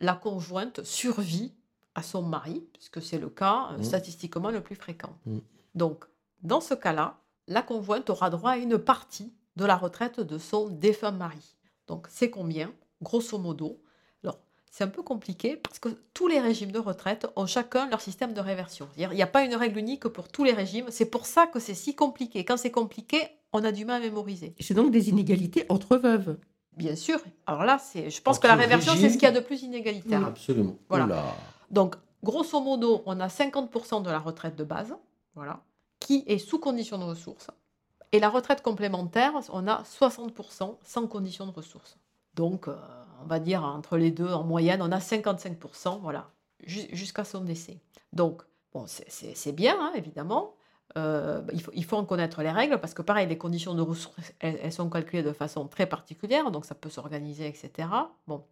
la 0.00 0.14
conjointe 0.14 0.82
survit 0.82 1.52
à 1.94 2.02
son 2.02 2.22
mari, 2.22 2.64
puisque 2.72 3.00
c'est 3.02 3.18
le 3.18 3.28
cas 3.30 3.68
euh, 3.72 3.78
Mhm. 3.78 3.84
statistiquement 3.84 4.50
le 4.50 4.60
plus 4.62 4.74
fréquent. 4.76 5.16
Mhm. 5.26 5.40
Donc 5.74 6.04
dans 6.42 6.60
ce 6.60 6.74
cas-là, 6.74 7.20
la 7.46 7.62
conjointe 7.62 8.08
aura 8.10 8.30
droit 8.30 8.52
à 8.52 8.56
une 8.56 8.78
partie 8.78 9.32
de 9.56 9.64
la 9.64 9.76
retraite 9.76 10.20
de 10.20 10.38
son 10.38 10.68
défunt 10.68 11.12
mari. 11.12 11.56
Donc 11.86 12.06
c'est 12.10 12.30
combien? 12.30 12.72
Grosso 13.02 13.38
modo. 13.38 13.80
C'est 14.76 14.82
un 14.82 14.88
peu 14.88 15.04
compliqué 15.04 15.54
parce 15.54 15.78
que 15.78 15.88
tous 16.14 16.26
les 16.26 16.40
régimes 16.40 16.72
de 16.72 16.80
retraite 16.80 17.28
ont 17.36 17.46
chacun 17.46 17.88
leur 17.90 18.00
système 18.00 18.34
de 18.34 18.40
réversion. 18.40 18.88
Il 18.96 19.08
n'y 19.10 19.22
a 19.22 19.28
pas 19.28 19.44
une 19.44 19.54
règle 19.54 19.78
unique 19.78 20.08
pour 20.08 20.26
tous 20.26 20.42
les 20.42 20.50
régimes. 20.52 20.86
C'est 20.88 21.04
pour 21.04 21.26
ça 21.26 21.46
que 21.46 21.60
c'est 21.60 21.74
si 21.74 21.94
compliqué. 21.94 22.44
Quand 22.44 22.56
c'est 22.56 22.72
compliqué, 22.72 23.28
on 23.52 23.62
a 23.62 23.70
du 23.70 23.84
mal 23.84 24.02
à 24.02 24.04
mémoriser. 24.04 24.52
C'est 24.58 24.74
donc 24.74 24.90
des 24.90 25.10
inégalités 25.10 25.64
entre 25.68 25.96
veuves. 25.96 26.38
Bien 26.76 26.96
sûr. 26.96 27.20
Alors 27.46 27.64
là, 27.64 27.78
c'est, 27.78 28.10
je 28.10 28.20
pense 28.20 28.38
Entre 28.38 28.42
que 28.42 28.48
la 28.48 28.56
réversion, 28.56 28.94
c'est 28.96 29.10
ce 29.10 29.14
qu'il 29.14 29.22
y 29.22 29.26
a 29.26 29.30
de 29.30 29.38
plus 29.38 29.62
inégalitaire. 29.62 30.26
Absolument. 30.26 30.74
Voilà. 30.88 31.04
Oula. 31.04 31.22
Donc, 31.70 31.94
grosso 32.24 32.60
modo, 32.60 33.04
on 33.06 33.20
a 33.20 33.28
50% 33.28 34.02
de 34.02 34.10
la 34.10 34.18
retraite 34.18 34.56
de 34.56 34.64
base, 34.64 34.92
voilà, 35.36 35.62
qui 36.00 36.24
est 36.26 36.38
sous 36.38 36.58
condition 36.58 36.98
de 36.98 37.04
ressources. 37.04 37.46
Et 38.10 38.18
la 38.18 38.28
retraite 38.28 38.60
complémentaire, 38.60 39.34
on 39.52 39.68
a 39.68 39.84
60% 39.84 40.78
sans 40.82 41.06
condition 41.06 41.46
de 41.46 41.52
ressources. 41.52 41.96
Donc, 42.34 42.66
euh, 42.66 42.74
on 43.24 43.28
va 43.28 43.38
dire 43.40 43.64
entre 43.64 43.96
les 43.96 44.10
deux, 44.10 44.28
en 44.32 44.44
moyenne, 44.44 44.82
on 44.82 44.92
a 44.92 44.98
55%, 45.00 45.98
voilà, 46.00 46.30
ju- 46.64 46.88
jusqu'à 46.92 47.24
son 47.24 47.40
décès. 47.42 47.80
Donc, 48.12 48.42
bon, 48.72 48.84
c'est- 48.86 49.52
bien, 49.52 49.76
hein, 49.80 49.92
évidemment. 49.94 50.54
Euh, 50.96 51.42
il, 51.52 51.60
faut, 51.62 51.72
il 51.74 51.84
faut 51.84 51.96
en 51.96 52.04
connaître 52.04 52.42
les 52.42 52.50
règles 52.52 52.78
parce 52.78 52.94
que, 52.94 53.02
pareil, 53.02 53.26
les 53.26 53.38
conditions 53.38 53.74
de 53.74 53.82
ressources, 53.82 54.32
elles, 54.38 54.58
elles 54.62 54.72
sont 54.72 54.88
calculées 54.88 55.22
de 55.24 55.32
façon 55.32 55.66
très 55.66 55.86
particulière, 55.86 56.50
donc 56.52 56.64
ça 56.66 56.74
peut 56.76 56.90
s'organiser, 56.90 57.48
etc. 57.48 57.88
Bon, 58.28 58.44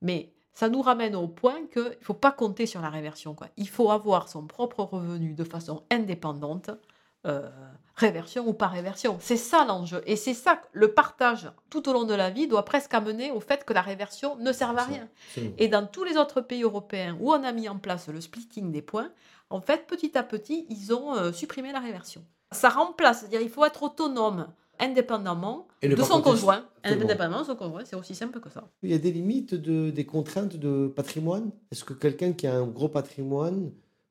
mais 0.00 0.32
ça 0.54 0.68
nous 0.70 0.80
ramène 0.82 1.14
au 1.14 1.28
point 1.28 1.66
qu'il 1.72 1.82
ne 1.82 1.90
faut 2.00 2.14
pas 2.14 2.32
compter 2.32 2.64
sur 2.66 2.80
la 2.80 2.88
réversion. 2.90 3.34
Quoi. 3.34 3.48
Il 3.58 3.68
faut 3.68 3.90
avoir 3.90 4.28
son 4.28 4.46
propre 4.46 4.82
revenu 4.84 5.34
de 5.34 5.44
façon 5.44 5.82
indépendante, 5.90 6.70
euh, 7.26 7.50
réversion 8.00 8.48
ou 8.48 8.52
pas 8.52 8.66
réversion. 8.66 9.18
C'est 9.20 9.36
ça 9.36 9.64
l'enjeu. 9.64 10.02
Et 10.06 10.16
c'est 10.16 10.34
ça, 10.34 10.56
que 10.56 10.66
le 10.72 10.92
partage 10.92 11.50
tout 11.68 11.88
au 11.88 11.92
long 11.92 12.04
de 12.04 12.14
la 12.14 12.30
vie 12.30 12.48
doit 12.48 12.64
presque 12.64 12.92
amener 12.94 13.30
au 13.30 13.40
fait 13.40 13.64
que 13.64 13.72
la 13.72 13.82
réversion 13.82 14.36
ne 14.36 14.52
serve 14.52 14.78
à 14.78 14.84
rien. 14.84 15.08
Absolument. 15.28 15.54
Et 15.58 15.68
dans 15.68 15.86
tous 15.86 16.04
les 16.04 16.16
autres 16.16 16.40
pays 16.40 16.62
européens 16.62 17.16
où 17.20 17.32
on 17.32 17.44
a 17.44 17.52
mis 17.52 17.68
en 17.68 17.78
place 17.78 18.08
le 18.08 18.20
splitting 18.20 18.72
des 18.72 18.82
points, 18.82 19.10
en 19.50 19.60
fait, 19.60 19.86
petit 19.86 20.16
à 20.16 20.22
petit, 20.22 20.66
ils 20.70 20.92
ont 20.92 21.14
euh, 21.14 21.32
supprimé 21.32 21.72
la 21.72 21.80
réversion. 21.80 22.24
Ça 22.52 22.68
remplace, 22.68 23.20
c'est-à-dire 23.20 23.42
il 23.42 23.50
faut 23.50 23.64
être 23.64 23.82
autonome 23.82 24.48
indépendamment 24.80 25.68
de 25.82 26.02
son 26.02 26.22
conjoint. 26.22 26.64
Indépendamment 26.82 27.40
de 27.40 27.46
son 27.46 27.56
conjoint, 27.56 27.84
c'est 27.84 27.96
aussi 27.96 28.14
simple 28.14 28.40
que 28.40 28.48
ça. 28.48 28.64
Il 28.82 28.90
y 28.90 28.94
a 28.94 28.98
des 28.98 29.12
limites, 29.12 29.54
de, 29.54 29.90
des 29.90 30.06
contraintes 30.06 30.56
de 30.56 30.88
patrimoine? 30.88 31.50
Est-ce 31.70 31.84
que 31.84 31.92
quelqu'un 31.92 32.32
qui 32.32 32.46
a 32.46 32.54
un 32.56 32.66
gros 32.66 32.88
patrimoine 32.88 33.70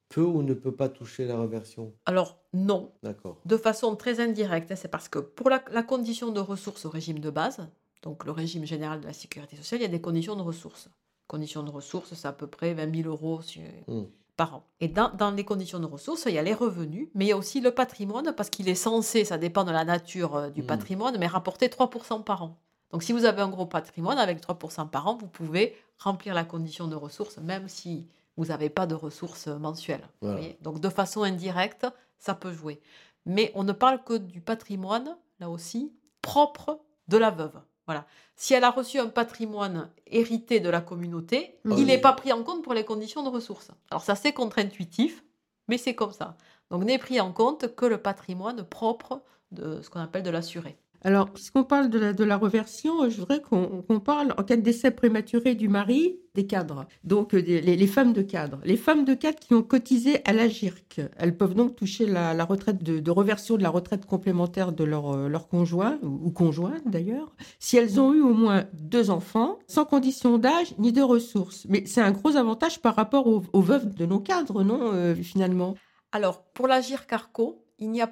peut 0.09 0.23
ou 0.23 0.41
ne 0.43 0.53
peut 0.53 0.71
pas 0.75 0.89
toucher 0.89 1.25
la 1.25 1.37
reversion 1.37 1.93
Alors 2.05 2.37
non, 2.53 2.91
D'accord. 3.03 3.37
de 3.45 3.57
façon 3.57 3.95
très 3.95 4.19
indirecte. 4.19 4.71
hein, 4.71 4.75
C'est 4.75 4.87
parce 4.89 5.07
que 5.07 5.19
pour 5.19 5.49
la, 5.49 5.63
la 5.71 5.83
condition 5.83 6.31
de 6.31 6.39
ressources 6.39 6.85
au 6.85 6.89
régime 6.89 7.19
de 7.19 7.29
base, 7.29 7.67
donc 8.01 8.25
le 8.25 8.31
régime 8.31 8.65
général 8.65 9.01
de 9.01 9.05
la 9.07 9.13
sécurité 9.13 9.55
sociale, 9.55 9.81
il 9.81 9.83
y 9.83 9.85
a 9.85 9.89
des 9.89 10.01
conditions 10.01 10.35
de 10.35 10.41
ressources. 10.41 10.89
Conditions 11.27 11.63
de 11.63 11.69
ressources, 11.69 12.13
c'est 12.15 12.27
à 12.27 12.33
peu 12.33 12.47
près 12.47 12.73
20 12.73 12.93
000 13.03 13.07
euros 13.09 13.41
sur- 13.41 13.61
Mm. 13.87 14.03
par 14.35 14.55
an. 14.55 14.63
Et 14.79 14.87
dans, 14.87 15.09
dans 15.15 15.31
les 15.31 15.43
conditions 15.45 15.79
de 15.79 15.85
ressources, 15.85 16.23
il 16.27 16.33
y 16.33 16.37
a 16.39 16.41
les 16.43 16.53
revenus, 16.55 17.09
mais 17.13 17.25
il 17.25 17.27
y 17.27 17.31
a 17.33 17.37
aussi 17.37 17.59
le 17.61 17.71
patrimoine, 17.71 18.33
parce 18.35 18.49
qu'il 18.49 18.67
est 18.69 18.73
censé, 18.75 19.25
ça 19.25 19.37
dépend 19.37 19.63
de 19.65 19.71
la 19.71 19.83
nature 19.85 20.35
euh, 20.37 20.49
du 20.49 20.63
Mm. 20.63 20.65
patrimoine, 20.65 21.17
mais 21.19 21.27
rapporter 21.27 21.67
3% 21.69 22.21
par 22.23 22.41
an. 22.43 22.57
Donc 22.91 23.03
si 23.03 23.11
vous 23.13 23.25
avez 23.25 23.41
un 23.43 23.49
gros 23.49 23.67
patrimoine, 23.67 24.17
avec 24.17 24.41
3% 24.41 24.87
par 24.87 25.05
an, 25.07 25.15
vous 25.17 25.27
pouvez 25.27 25.75
remplir 25.99 26.33
la 26.33 26.45
condition 26.45 26.87
de 26.87 26.95
ressources, 26.95 27.37
même 27.37 27.67
si 27.67 28.07
vous 28.39 28.45
n'avez 28.45 28.69
pas 28.69 28.87
de 28.87 28.95
ressources 28.95 29.47
mensuelles. 29.47 30.07
vous 30.21 30.27
Voilà. 30.29 30.37
voyez? 30.39 30.57
Donc 30.61 30.79
de 30.79 30.87
façon 30.89 31.23
indirecte, 31.23 31.85
ça 32.19 32.33
peut 32.33 32.53
jouer. 32.53 32.79
Mais 33.25 33.51
on 33.53 33.65
ne 33.65 33.73
parle 33.73 34.01
que 34.03 34.13
du 34.17 34.39
patrimoine, 34.39 35.17
là 35.41 35.49
aussi, 35.49 35.91
propre 36.21 36.79
de 37.09 37.17
la 37.17 37.31
veuve. 37.31 37.59
Voilà. 37.85 38.05
Si 38.37 38.53
elle 38.53 38.63
a 38.63 38.69
reçu 38.71 38.97
un 38.97 39.07
patrimoine 39.09 39.89
hérité 40.07 40.61
de 40.61 40.69
la 40.69 40.79
communauté, 40.79 41.59
Mhm. 41.65 41.75
il 41.79 41.85
n'est 41.87 41.97
pas 41.99 42.13
pris 42.13 42.31
en 42.31 42.43
compte 42.43 42.63
pour 42.63 42.73
les 42.73 42.85
conditions 42.85 43.23
de 43.23 43.29
ressources. 43.29 43.71
Alors 43.91 44.03
ça 44.03 44.15
c'est 44.15 44.31
contre-intuitif, 44.31 45.23
mais 45.67 45.77
c'est 45.77 45.95
comme 45.95 46.13
ça. 46.13 46.37
Donc 46.71 46.83
n'est 46.85 46.97
pris 46.97 47.19
en 47.19 47.33
compte 47.33 47.75
que 47.75 47.85
le 47.85 47.97
patrimoine 47.97 48.63
propre 48.63 49.21
de 49.51 49.81
ce 49.81 49.89
qu'on 49.89 49.99
appelle 49.99 50.23
de 50.23 50.29
l'assuré. 50.29 50.77
Alors, 51.01 51.31
puisqu'on 51.31 51.63
parle 51.63 51.89
de 51.89 51.97
la, 51.97 52.11
la 52.11 52.37
reversion, 52.37 53.03
euh, 53.03 53.09
je 53.09 53.19
voudrais 53.19 53.41
qu'on 53.41 53.99
parle, 53.99 54.33
en 54.37 54.43
cas 54.43 54.57
de 54.57 54.61
décès 54.61 54.91
prématuré 54.91 55.55
du 55.55 55.69
mari, 55.69 56.19
des 56.35 56.45
cadres. 56.45 56.85
Donc, 57.05 57.33
euh, 57.33 57.39
les, 57.39 57.87
femmes 57.87 58.11
de 58.11 58.21
cadre. 58.21 58.59
Les 58.65 58.75
femmes 58.75 59.05
de 59.05 59.13
cadre 59.13 59.39
qui 59.39 59.53
ont 59.53 59.61
cotisé 59.61 60.21
à 60.25 60.33
la 60.33 60.49
GIRC, 60.49 61.01
elles 61.17 61.37
peuvent 61.37 61.53
donc 61.53 61.75
toucher 61.75 62.05
la, 62.05 62.33
la 62.33 62.43
retraite 62.43 62.83
de, 62.83 63.11
reversion 63.11 63.55
de 63.55 63.63
la 63.63 63.69
retraite 63.69 64.05
complémentaire 64.05 64.73
de 64.73 64.83
leur, 64.83 65.15
euh, 65.15 65.29
conjoint, 65.49 65.97
ou, 66.03 66.31
conjointe 66.31 66.83
d'ailleurs, 66.85 67.33
si 67.59 67.77
elles 67.77 67.99
ont 67.99 68.13
eu 68.13 68.21
au 68.21 68.33
moins 68.33 68.65
deux 68.73 69.09
enfants, 69.09 69.57
sans 69.67 69.85
condition 69.85 70.37
d'âge 70.37 70.75
ni 70.77 70.91
de 70.91 71.01
ressources. 71.01 71.65
Mais 71.69 71.83
c'est 71.85 72.01
un 72.01 72.11
gros 72.11 72.35
avantage 72.35 72.81
par 72.81 72.95
rapport 72.95 73.25
aux, 73.27 73.61
veuves 73.61 73.93
de 73.93 74.05
nos 74.05 74.19
cadres, 74.19 74.63
non, 74.63 75.15
finalement? 75.15 75.75
Alors 76.11 76.43
pour 76.53 76.67
l'agir 76.67 77.07
carco, 77.07 77.63
il 77.79 77.91
n'y 77.91 78.01
a, 78.01 78.11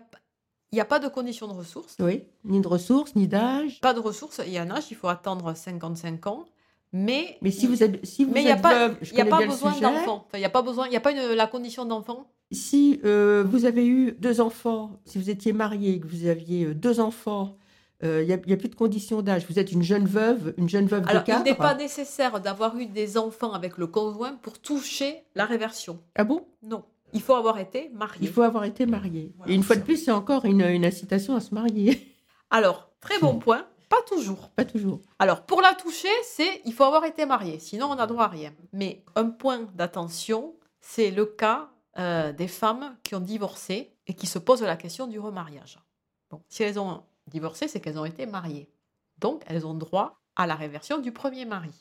il 0.71 0.75
n'y 0.75 0.81
a 0.81 0.85
pas 0.85 0.99
de 0.99 1.07
conditions 1.07 1.47
de 1.47 1.53
ressources. 1.53 1.95
Oui, 1.99 2.23
ni 2.43 2.59
de 2.61 2.67
ressources, 2.67 3.15
ni 3.15 3.27
d'âge. 3.27 3.79
Pas 3.81 3.93
de 3.93 3.99
ressources, 3.99 4.41
il 4.45 4.51
y 4.51 4.57
a 4.57 4.61
un 4.63 4.71
âge, 4.71 4.85
il 4.91 4.97
faut 4.97 5.07
attendre 5.07 5.53
55 5.55 6.27
ans. 6.27 6.45
Mais 6.93 7.37
Mais 7.41 7.51
si 7.51 7.67
vous 7.67 7.83
êtes, 7.83 8.05
si 8.05 8.23
vous 8.23 8.31
Mais 8.33 8.41
il 8.41 8.45
n'y 8.45 8.51
a 8.51 8.55
êtes 8.55 8.61
pas, 8.61 8.87
veuve, 8.87 8.97
je 9.01 9.11
il 9.13 9.17
y 9.17 9.21
a 9.21 9.25
pas 9.25 9.45
besoin 9.45 9.71
d'enfant. 9.79 10.25
Enfin, 10.27 10.37
il 10.37 10.39
n'y 10.39 10.45
a 10.45 10.49
pas 10.49 10.61
besoin, 10.61 10.87
il 10.87 10.95
a 10.95 11.01
pas 11.01 11.11
une, 11.11 11.33
la 11.35 11.47
condition 11.47 11.85
d'enfant. 11.85 12.27
Si 12.51 13.01
euh, 13.03 13.43
vous 13.45 13.65
avez 13.65 13.85
eu 13.85 14.13
deux 14.13 14.39
enfants, 14.39 14.91
si 15.05 15.17
vous 15.17 15.29
étiez 15.29 15.51
marié, 15.51 15.99
que 15.99 16.07
vous 16.07 16.27
aviez 16.27 16.65
euh, 16.65 16.73
deux 16.73 17.01
enfants, 17.01 17.57
euh, 18.03 18.21
il 18.23 18.27
n'y 18.27 18.53
a 18.53 18.57
plus 18.57 18.69
de 18.69 18.75
condition 18.75 19.21
d'âge. 19.21 19.45
Vous 19.49 19.59
êtes 19.59 19.71
une 19.71 19.83
jeune 19.83 20.05
veuve, 20.05 20.53
une 20.57 20.69
jeune 20.69 20.85
veuve 20.85 21.03
Alors, 21.07 21.23
de 21.23 21.27
cadre. 21.27 21.41
il 21.45 21.49
n'est 21.49 21.57
pas 21.57 21.75
nécessaire 21.75 22.39
d'avoir 22.39 22.77
eu 22.77 22.85
des 22.85 23.17
enfants 23.17 23.51
avec 23.51 23.77
le 23.77 23.87
conjoint 23.87 24.33
pour 24.41 24.59
toucher 24.59 25.23
la 25.35 25.45
réversion. 25.45 25.99
Ah 26.15 26.23
bon? 26.23 26.45
Non. 26.63 26.83
Il 27.13 27.21
faut 27.21 27.35
avoir 27.35 27.57
été 27.57 27.89
marié. 27.89 28.19
Il 28.21 28.29
faut 28.29 28.41
avoir 28.41 28.63
été 28.63 28.85
marié. 28.85 29.33
Voilà, 29.37 29.51
Et 29.51 29.55
une 29.55 29.63
fois 29.63 29.75
de 29.75 29.81
plus, 29.81 29.97
c'est 30.03 30.11
encore 30.11 30.45
une, 30.45 30.61
une 30.61 30.85
incitation 30.85 31.35
à 31.35 31.39
se 31.39 31.53
marier. 31.53 32.15
Alors, 32.49 32.89
très 32.99 33.19
bon 33.19 33.39
point, 33.39 33.65
pas 33.89 34.01
toujours. 34.07 34.49
pas 34.49 34.65
toujours. 34.65 34.99
Alors, 35.19 35.45
pour 35.45 35.61
la 35.61 35.73
toucher, 35.73 36.09
c'est 36.23 36.61
il 36.65 36.73
faut 36.73 36.83
avoir 36.83 37.05
été 37.05 37.25
marié, 37.25 37.59
sinon 37.59 37.87
on 37.87 37.95
n'a 37.95 38.07
droit 38.07 38.25
à 38.25 38.27
rien. 38.27 38.53
Mais 38.73 39.03
un 39.15 39.29
point 39.29 39.67
d'attention, 39.75 40.55
c'est 40.81 41.11
le 41.11 41.25
cas 41.25 41.69
euh, 41.97 42.31
des 42.33 42.47
femmes 42.47 42.95
qui 43.03 43.15
ont 43.15 43.19
divorcé 43.19 43.93
et 44.07 44.13
qui 44.13 44.27
se 44.27 44.39
posent 44.39 44.61
la 44.61 44.77
question 44.77 45.07
du 45.07 45.19
remariage. 45.19 45.79
Bon, 46.29 46.41
si 46.49 46.63
elles 46.63 46.79
ont 46.79 47.03
divorcé, 47.27 47.67
c'est 47.67 47.79
qu'elles 47.79 47.99
ont 47.99 48.05
été 48.05 48.25
mariées. 48.25 48.69
Donc, 49.19 49.43
elles 49.47 49.65
ont 49.65 49.73
droit 49.73 50.21
à 50.35 50.47
la 50.47 50.55
réversion 50.55 50.99
du 50.99 51.11
premier 51.11 51.45
mari. 51.45 51.71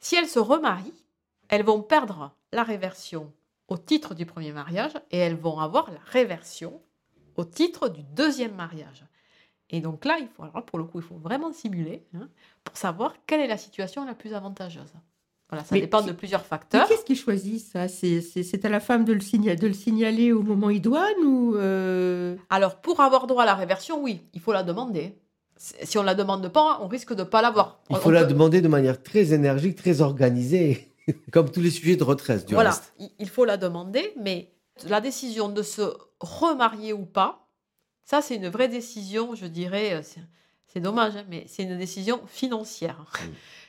Si 0.00 0.16
elles 0.16 0.28
se 0.28 0.38
remarient, 0.38 1.04
elles 1.48 1.64
vont 1.64 1.82
perdre 1.82 2.32
la 2.52 2.62
réversion 2.62 3.32
au 3.72 3.78
titre 3.78 4.14
du 4.14 4.26
premier 4.26 4.52
mariage 4.52 4.92
et 5.10 5.18
elles 5.18 5.36
vont 5.36 5.58
avoir 5.58 5.90
la 5.90 5.98
réversion 6.10 6.80
au 7.36 7.44
titre 7.44 7.88
du 7.88 8.02
deuxième 8.02 8.54
mariage. 8.54 9.04
Et 9.70 9.80
donc 9.80 10.04
là, 10.04 10.18
il 10.20 10.28
faut, 10.28 10.42
alors 10.42 10.64
pour 10.66 10.78
le 10.78 10.84
coup, 10.84 10.98
il 11.00 11.04
faut 11.04 11.16
vraiment 11.16 11.52
simuler 11.52 12.04
hein, 12.14 12.28
pour 12.64 12.76
savoir 12.76 13.14
quelle 13.26 13.40
est 13.40 13.46
la 13.46 13.56
situation 13.56 14.04
la 14.04 14.14
plus 14.14 14.34
avantageuse. 14.34 14.92
Voilà, 15.48 15.64
ça 15.64 15.74
Mais 15.74 15.80
dépend 15.80 16.00
qui- 16.02 16.08
de 16.08 16.12
plusieurs 16.12 16.44
facteurs. 16.44 16.86
qu'est-ce 16.88 17.04
qui 17.04 17.16
choisit 17.16 17.60
ça? 17.60 17.88
C'est 17.88 18.64
à 18.64 18.68
la 18.68 18.80
femme 18.80 19.04
de 19.04 19.12
le, 19.14 19.20
signa- 19.20 19.56
de 19.56 19.66
le 19.66 19.72
signaler 19.72 20.32
au 20.32 20.42
moment 20.42 20.68
idoine 20.70 21.22
ou 21.24 21.56
euh, 21.56 22.36
Alors, 22.50 22.76
pour 22.82 23.00
avoir 23.00 23.26
droit 23.26 23.42
à 23.44 23.46
la 23.46 23.54
réversion, 23.54 24.02
oui, 24.02 24.20
il 24.34 24.40
faut 24.40 24.52
la 24.52 24.62
demander. 24.62 25.14
Si 25.56 25.96
on 25.98 26.02
la 26.02 26.14
demande 26.14 26.48
pas, 26.48 26.78
on 26.82 26.88
risque 26.88 27.12
de 27.14 27.20
ne 27.22 27.28
pas 27.28 27.40
l'avoir. 27.42 27.80
Il 27.90 27.96
faut 27.96 28.08
on 28.08 28.12
la 28.12 28.24
peut- 28.24 28.32
demander 28.32 28.60
de 28.60 28.68
manière 28.68 29.02
très 29.02 29.32
énergique, 29.32 29.76
très 29.76 30.00
organisée, 30.00 30.91
comme 31.32 31.50
tous 31.50 31.60
les 31.60 31.70
sujets 31.70 31.96
de 31.96 32.04
retraite 32.04 32.46
du 32.46 32.54
Voilà, 32.54 32.70
reste. 32.70 32.92
il- 32.98 33.10
il 33.18 33.28
faut 33.28 33.44
la 33.44 33.56
demander, 33.56 34.12
mais 34.20 34.52
la 34.86 35.00
décision 35.00 35.48
de 35.48 35.62
se 35.62 35.82
remarier 36.20 36.92
ou 36.92 37.04
pas, 37.04 37.46
ça 38.04 38.22
c'est 38.22 38.36
une 38.36 38.48
vraie 38.48 38.68
décision, 38.68 39.34
je 39.34 39.46
dirais, 39.46 39.94
euh, 39.94 40.02
c'est- 40.02 40.80
dommage, 40.80 41.16
hein, 41.16 41.24
mais 41.28 41.44
c'est 41.48 41.64
une 41.64 41.76
décision 41.76 42.20
financière. 42.26 43.04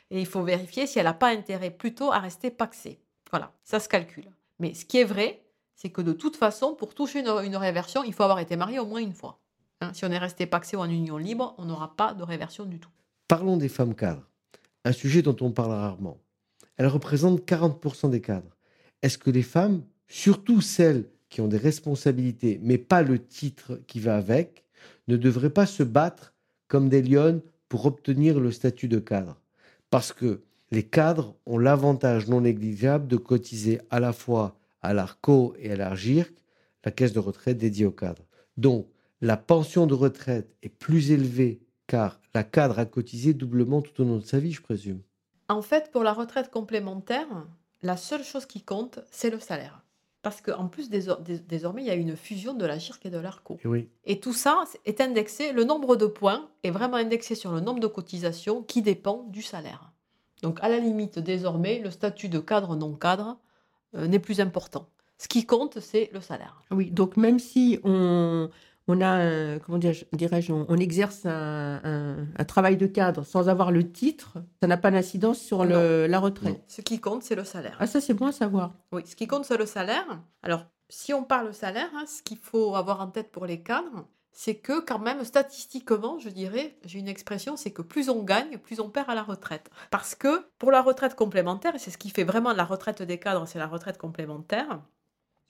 Et 0.10 0.20
il 0.22 0.26
faut 0.26 0.42
vérifier 0.44 0.88
si 0.88 1.00
elle 1.00 1.06
n'a 1.06 1.14
pas 1.14 1.30
intérêt 1.30 1.70
plutôt 1.72 2.12
à 2.14 2.20
rester 2.20 2.50
paxée. 2.50 3.00
Voilà, 3.30 3.52
ça 3.64 3.80
se 3.82 3.90
calcule. 3.90 4.30
Mais 4.60 4.74
ce 4.74 4.86
qui 4.86 5.00
est 5.00 5.04
vrai, 5.04 5.44
c'est 5.76 5.90
que 5.90 6.02
de 6.02 6.14
toute 6.14 6.38
façon, 6.38 6.76
pour 6.76 6.94
toucher 6.96 7.20
une, 7.20 7.28
une 7.44 7.58
réversion, 7.58 8.04
il 8.06 8.14
faut 8.14 8.24
avoir 8.24 8.40
été 8.40 8.56
marié 8.56 8.80
au 8.80 8.86
moins 8.86 9.02
une 9.02 9.14
fois. 9.14 9.40
Hein, 9.82 9.92
si 9.94 10.06
on 10.06 10.12
est 10.12 10.18
resté 10.18 10.46
paxé 10.46 10.78
ou 10.78 10.80
en 10.80 10.90
union 10.90 11.18
libre, 11.18 11.56
on 11.58 11.66
n'aura 11.66 11.94
pas 11.96 12.14
de 12.14 12.24
réversion 12.24 12.64
du 12.66 12.80
tout. 12.80 12.92
Parlons 13.28 13.58
des 13.58 13.68
femmes 13.70 13.96
cadres, 13.96 14.30
un 14.86 14.92
sujet 14.94 15.22
dont 15.24 15.36
on 15.42 15.52
parle 15.52 15.72
rarement. 15.72 16.18
Elles 16.78 16.88
représentent 16.88 17.46
40% 17.46 18.10
des 18.10 18.22
cadres. 18.22 18.58
Est-ce 19.02 19.18
que 19.18 19.30
les 19.30 19.44
femmes, 19.44 19.84
surtout 20.08 20.62
celles 20.62 21.06
qui 21.30 21.42
ont 21.42 21.48
des 21.48 21.58
responsabilités, 21.58 22.60
mais 22.64 22.78
pas 22.78 23.04
le 23.04 23.20
titre 23.20 23.82
qui 23.88 24.00
va 24.00 24.18
avec, 24.18 24.66
ne 25.08 25.18
devraient 25.18 25.50
pas 25.50 25.66
se 25.66 25.84
battre 25.84 26.34
comme 26.68 26.90
des 26.90 27.02
lionnes 27.02 27.42
pour 27.70 27.86
obtenir 27.86 28.40
le 28.40 28.52
statut 28.52 28.88
de 28.88 29.00
cadre? 29.00 29.42
Parce 29.90 30.14
que 30.14 30.42
les 30.72 30.84
cadres 30.84 31.36
ont 31.46 31.58
l'avantage 31.58 32.28
non 32.28 32.42
négligeable 32.42 33.08
de 33.08 33.18
cotiser 33.18 33.80
à 33.90 34.00
la 34.00 34.14
fois 34.14 34.58
à 34.82 34.94
l'ARCO 34.94 35.56
et 35.60 35.72
à 35.72 35.76
l'ARGIRC, 35.76 36.34
la 36.84 36.92
caisse 36.92 37.14
de 37.14 37.20
retraite 37.20 37.58
dédiée 37.58 37.86
aux 37.86 37.92
cadres. 37.92 38.26
Donc, 38.58 38.88
la 39.22 39.38
pension 39.38 39.88
de 39.88 39.94
retraite 39.94 40.54
est 40.64 40.70
plus 40.70 41.12
élevée 41.12 41.62
car 41.88 42.20
la 42.34 42.44
cadre 42.44 42.80
a 42.80 42.86
cotisé 42.86 43.34
doublement 43.34 43.82
tout 43.82 44.02
au 44.02 44.06
long 44.06 44.18
de 44.18 44.26
sa 44.26 44.40
vie, 44.40 44.52
je 44.52 44.62
présume. 44.62 45.02
En 45.54 45.62
fait, 45.62 45.92
pour 45.92 46.04
la 46.04 46.14
retraite 46.14 46.50
complémentaire, 46.50 47.28
la 47.82 47.98
seule 47.98 48.24
chose 48.24 48.46
qui 48.46 48.62
compte, 48.62 49.00
c'est 49.12 49.30
le 49.30 49.40
salaire. 49.40 49.82
Parce 50.22 50.40
qu'en 50.42 50.68
plus, 50.68 50.90
désor- 50.90 51.22
dés- 51.22 51.40
désormais, 51.40 51.82
il 51.84 51.88
y 51.88 51.92
a 51.92 51.96
une 51.96 52.16
fusion 52.16 52.54
de 52.54 52.66
la 52.66 52.78
GIRC 52.78 53.06
et 53.06 53.10
de 53.10 53.18
l'ARCO. 53.18 53.58
Et 53.64 53.68
oui. 53.68 53.90
Et 54.06 54.20
tout 54.20 54.34
ça 54.34 54.64
est 54.86 55.02
indexé, 55.02 55.52
le 55.52 55.64
nombre 55.66 55.96
de 55.98 56.06
points 56.06 56.48
est 56.64 56.72
vraiment 56.72 56.96
indexé 56.98 57.36
sur 57.36 57.52
le 57.52 57.60
nombre 57.60 57.80
de 57.82 57.88
cotisations 57.88 58.64
qui 58.64 58.82
dépend 58.82 59.24
du 59.30 59.42
salaire. 59.42 59.92
Donc, 60.42 60.60
à 60.62 60.70
la 60.70 60.80
limite, 60.80 61.20
désormais, 61.20 61.80
le 61.80 61.92
statut 61.92 62.30
de 62.30 62.40
cadre 62.40 62.76
non 62.76 62.94
cadre 62.94 63.38
euh, 63.96 64.08
n'est 64.08 64.20
plus 64.20 64.40
important. 64.40 64.88
Ce 65.18 65.28
qui 65.28 65.46
compte, 65.46 65.80
c'est 65.80 66.10
le 66.14 66.22
salaire. 66.22 66.62
Oui, 66.72 66.90
donc 66.90 67.16
même 67.18 67.40
si 67.40 67.80
on, 67.84 68.50
on 68.88 69.00
a, 69.02 69.08
un- 69.08 69.60
comment 69.60 69.78
dirais-je, 69.78 70.52
on, 70.52 70.66
on 70.68 70.78
exerce 70.78 71.26
un, 71.26 71.80
un- 71.84 72.28
un 72.38 72.46
travail 72.46 72.78
de 72.78 72.86
cadre 72.88 73.24
sans 73.24 73.50
avoir 73.50 73.72
le 73.72 73.92
titre, 73.92 74.38
ça 74.62 74.68
n'a 74.68 74.78
pas 74.78 74.92
d'incidence 74.92 75.40
sur 75.40 75.64
le- 75.66 76.06
la 76.08 76.20
retraite. 76.20 76.62
Ce 76.68 76.82
qui 76.82 77.00
compte, 77.00 77.24
c'est 77.24 77.36
le 77.36 77.44
salaire. 77.46 77.78
Ah, 77.80 77.88
ça, 77.88 78.02
c'est 78.02 78.14
bon 78.14 78.28
à 78.28 78.32
savoir. 78.32 78.74
Oui, 78.92 79.04
ce 79.06 79.16
qui 79.16 79.28
compte, 79.28 79.46
c'est 79.46 79.58
le 79.58 79.66
salaire. 79.66 80.06
Alors, 80.42 80.66
si 80.90 81.14
on 81.14 81.24
parle 81.24 81.54
salaire, 81.54 81.90
hein, 81.96 82.04
ce 82.08 82.22
qu'il 82.22 82.38
faut 82.38 82.76
avoir 82.76 83.02
en 83.02 83.08
tête 83.08 83.32
pour 83.32 83.46
les 83.46 83.62
cadres, 83.62 84.06
c'est 84.36 84.56
que 84.56 84.80
quand 84.82 85.00
même, 85.00 85.24
statistiquement, 85.24 86.18
je 86.20 86.30
dirais, 86.30 86.76
j'ai 86.84 87.00
une 87.00 87.08
expression, 87.08 87.56
c'est 87.56 87.72
que 87.72 87.84
plus 87.84 88.10
on 88.10 88.24
gagne, 88.24 88.58
plus 88.58 88.80
on 88.80 88.90
perd 88.90 89.10
à 89.10 89.16
la 89.16 89.22
retraite. 89.24 89.70
Parce 89.92 90.16
que 90.16 90.48
pour 90.58 90.72
la 90.72 90.82
retraite 90.82 91.16
complémentaire, 91.16 91.76
et 91.76 91.80
c'est 91.80 91.92
ce 91.92 91.98
qui 92.00 92.10
fait 92.10 92.24
vraiment 92.24 92.52
la 92.52 92.64
retraite 92.66 93.02
des 93.04 93.20
cadres, 93.20 93.48
c'est 93.48 93.60
la 93.60 93.68
retraite 93.68 93.98
complémentaire, 94.00 94.82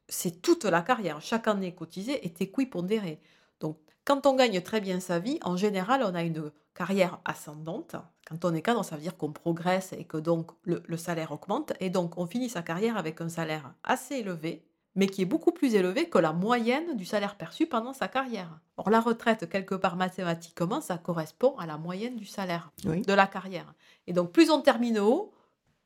c'est 0.07 0.41
toute 0.41 0.65
la 0.65 0.81
carrière. 0.81 1.21
Chaque 1.21 1.47
année 1.47 1.73
cotisée 1.73 2.25
est 2.25 2.41
équipondérée. 2.41 3.19
Donc, 3.59 3.77
quand 4.05 4.25
on 4.25 4.35
gagne 4.35 4.61
très 4.61 4.81
bien 4.81 4.99
sa 4.99 5.19
vie, 5.19 5.39
en 5.43 5.55
général, 5.55 6.03
on 6.05 6.13
a 6.15 6.23
une 6.23 6.51
carrière 6.75 7.19
ascendante. 7.25 7.95
Quand 8.27 8.43
on 8.45 8.53
est 8.53 8.61
cadre, 8.61 8.83
ça 8.83 8.95
veut 8.95 9.01
dire 9.01 9.15
qu'on 9.17 9.31
progresse 9.31 9.93
et 9.93 10.03
que 10.05 10.17
donc 10.17 10.51
le, 10.63 10.83
le 10.85 10.97
salaire 10.97 11.31
augmente. 11.31 11.73
Et 11.79 11.89
donc, 11.89 12.17
on 12.17 12.25
finit 12.25 12.49
sa 12.49 12.61
carrière 12.61 12.97
avec 12.97 13.21
un 13.21 13.29
salaire 13.29 13.73
assez 13.83 14.15
élevé, 14.15 14.65
mais 14.95 15.07
qui 15.07 15.21
est 15.21 15.25
beaucoup 15.25 15.51
plus 15.51 15.75
élevé 15.75 16.09
que 16.09 16.17
la 16.17 16.33
moyenne 16.33 16.95
du 16.97 17.05
salaire 17.05 17.35
perçu 17.35 17.65
pendant 17.67 17.93
sa 17.93 18.07
carrière. 18.07 18.59
Or, 18.77 18.89
la 18.89 18.99
retraite, 18.99 19.47
quelque 19.49 19.75
part 19.75 19.95
mathématiquement, 19.95 20.81
ça 20.81 20.97
correspond 20.97 21.55
à 21.57 21.65
la 21.65 21.77
moyenne 21.77 22.15
du 22.17 22.25
salaire 22.25 22.71
Oui. 22.85 23.01
de 23.03 23.13
la 23.13 23.27
carrière. 23.27 23.73
Et 24.07 24.13
donc, 24.13 24.31
plus 24.31 24.49
on 24.49 24.61
termine 24.61 24.99
haut, 24.99 25.31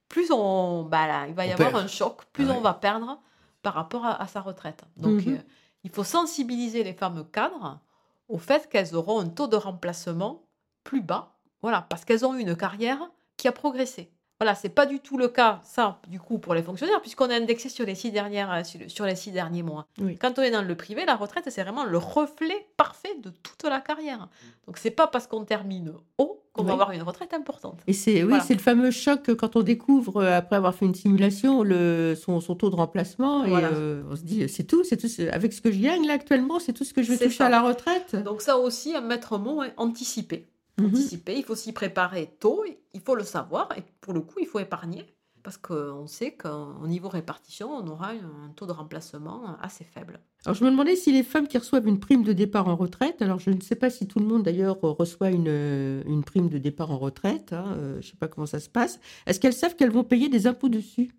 plus 0.09 0.31
on, 0.31 0.83
bah 0.83 1.05
là, 1.07 1.27
il 1.27 1.33
va 1.35 1.45
y 1.45 1.49
On 1.49 1.53
avoir 1.53 1.71
perd. 1.71 1.83
un 1.83 1.87
choc, 1.87 2.21
plus 2.33 2.49
Ah 2.49 2.55
on 2.57 2.61
va 2.61 2.73
perdre 2.73 3.19
par 3.61 3.73
rapport 3.73 4.05
à, 4.05 4.21
à 4.21 4.27
sa 4.27 4.41
retraite. 4.41 4.83
Donc, 4.97 5.25
Mhm. 5.25 5.35
euh, 5.35 5.37
il 5.83 5.89
faut 5.91 6.03
sensibiliser 6.03 6.83
les 6.83 6.93
femmes 6.93 7.25
cadres 7.31 7.79
au 8.27 8.37
fait 8.37 8.69
qu'elles 8.69 8.95
auront 8.95 9.19
un 9.19 9.29
taux 9.29 9.47
de 9.47 9.55
remplacement 9.55 10.47
plus 10.83 11.01
bas, 11.01 11.37
voilà, 11.61 11.81
parce 11.81 12.05
qu'elles 12.05 12.25
ont 12.25 12.35
eu 12.35 12.41
une 12.41 12.55
carrière 12.55 12.99
qui 13.37 13.47
a 13.47 13.51
progressé. 13.51 14.11
Voilà, 14.39 14.53
c'est 14.53 14.69
pas 14.69 14.85
du 14.85 14.99
tout 14.99 15.17
le 15.17 15.29
cas, 15.29 15.59
ça, 15.63 15.99
du 16.07 16.19
coup, 16.19 16.37
pour 16.37 16.53
les 16.53 16.61
fonctionnaires, 16.61 17.01
puisqu'on 17.01 17.27
est 17.29 17.35
indexé 17.35 17.69
sur 17.69 17.85
les 17.87 17.95
six 17.95 18.11
dernières, 18.11 18.51
euh, 18.51 18.61
sur 18.87 19.05
les 19.05 19.15
six 19.15 19.31
derniers 19.31 19.63
mois. 19.63 19.87
Oui. 19.99 20.15
Quand 20.15 20.37
on 20.37 20.43
est 20.43 20.51
dans 20.51 20.61
le 20.61 20.75
privé, 20.75 21.05
la 21.05 21.15
retraite, 21.15 21.45
c'est 21.49 21.63
vraiment 21.63 21.85
le 21.85 21.97
reflet 21.97 22.67
parfait 22.77 23.15
de 23.23 23.31
toute 23.31 23.63
la 23.67 23.81
carrière. 23.81 24.27
Donc, 24.67 24.77
c'est 24.77 24.91
pas 24.91 25.07
parce 25.07 25.25
qu'on 25.25 25.43
termine 25.43 25.91
haut 26.19 26.43
qu'on 26.53 26.61
Oui. 26.61 26.67
va 26.67 26.73
avoir 26.73 26.91
une 26.91 27.01
retraite 27.01 27.33
importante. 27.33 27.79
Et 27.87 27.93
c'est 27.93 28.21
oui, 28.21 28.29
Voilà. 28.29 28.43
c'est 28.43 28.53
le 28.53 28.59
fameux 28.59 28.91
choc 28.91 29.33
quand 29.35 29.55
on 29.55 29.63
découvre, 29.63 30.17
euh, 30.17 30.37
après 30.37 30.55
avoir 30.55 30.75
fait 30.75 30.85
une 30.85 30.93
simulation, 30.95 31.63
le, 31.63 32.13
son, 32.15 32.39
son 32.39 32.53
taux 32.53 32.69
de 32.69 32.75
remplacement. 32.75 33.43
Et 33.43 33.49
Voilà. 33.49 33.69
euh, 33.69 34.03
on 34.11 34.15
se 34.15 34.21
dit, 34.21 34.47
c'est 34.49 34.65
tout, 34.65 34.83
c'est 34.83 34.97
tout. 34.97 35.07
Avec 35.31 35.51
ce 35.51 35.61
que 35.61 35.71
je 35.71 35.79
gagne 35.79 36.05
là 36.05 36.13
actuellement, 36.13 36.59
c'est 36.59 36.73
tout 36.73 36.83
ce 36.83 36.93
que 36.93 37.01
je 37.01 37.09
vais 37.11 37.17
toucher 37.17 37.37
ça. 37.37 37.47
à 37.47 37.49
la 37.49 37.61
retraite. 37.61 38.15
Donc, 38.23 38.43
ça 38.43 38.57
aussi, 38.57 38.95
un 38.95 39.01
maître 39.01 39.39
mot, 39.39 39.61
hein, 39.61 39.69
anticiper. 39.77 40.45
Mhm. 40.77 40.87
anticiper, 40.87 41.35
il 41.35 41.43
faut 41.43 41.55
s'y 41.55 41.73
préparer 41.73 42.35
tôt, 42.39 42.63
il 42.93 43.01
faut 43.01 43.15
le 43.15 43.23
savoir, 43.23 43.69
et 43.77 43.83
pour 44.01 44.13
le 44.13 44.21
coup, 44.21 44.39
il 44.39 44.47
faut 44.47 44.59
épargner, 44.59 45.05
parce 45.43 45.57
qu'on 45.57 46.07
sait 46.07 46.35
qu'au 46.35 46.87
niveau 46.87 47.09
répartition, 47.09 47.71
on 47.71 47.87
aura 47.87 48.11
un 48.11 48.49
taux 48.55 48.65
de 48.67 48.71
remplacement 48.71 49.57
assez 49.61 49.83
faible. 49.83 50.19
Alors, 50.45 50.55
je 50.55 50.63
me 50.63 50.69
demandais 50.69 50.95
si 50.95 51.11
les 51.11 51.23
femmes 51.23 51.47
qui 51.47 51.57
reçoivent 51.57 51.87
une 51.87 51.99
prime 51.99 52.23
de 52.23 52.31
départ 52.31 52.67
en 52.67 52.75
retraite, 52.75 53.21
alors 53.21 53.39
je 53.39 53.49
ne 53.49 53.59
sais 53.59 53.75
pas 53.75 53.89
si 53.89 54.07
tout 54.07 54.19
le 54.19 54.25
monde 54.25 54.43
d'ailleurs 54.43 54.79
reçoit 54.81 55.29
une, 55.31 55.47
euh, 55.49 56.03
une 56.05 56.23
prime 56.23 56.47
de 56.47 56.57
départ 56.57 56.91
en 56.91 56.97
retraite, 56.97 57.53
hein, 57.53 57.73
euh, 57.77 57.93
je 57.93 57.97
ne 58.07 58.11
sais 58.11 58.17
pas 58.17 58.27
comment 58.27 58.45
ça 58.47 58.59
se 58.59 58.69
passe, 58.69 58.99
est-ce 59.25 59.39
qu'elles 59.39 59.53
savent 59.53 59.75
qu'elles 59.75 59.91
vont 59.91 60.03
payer 60.03 60.29
des 60.29 60.47
impôts 60.47 60.69
dessus? 60.69 61.11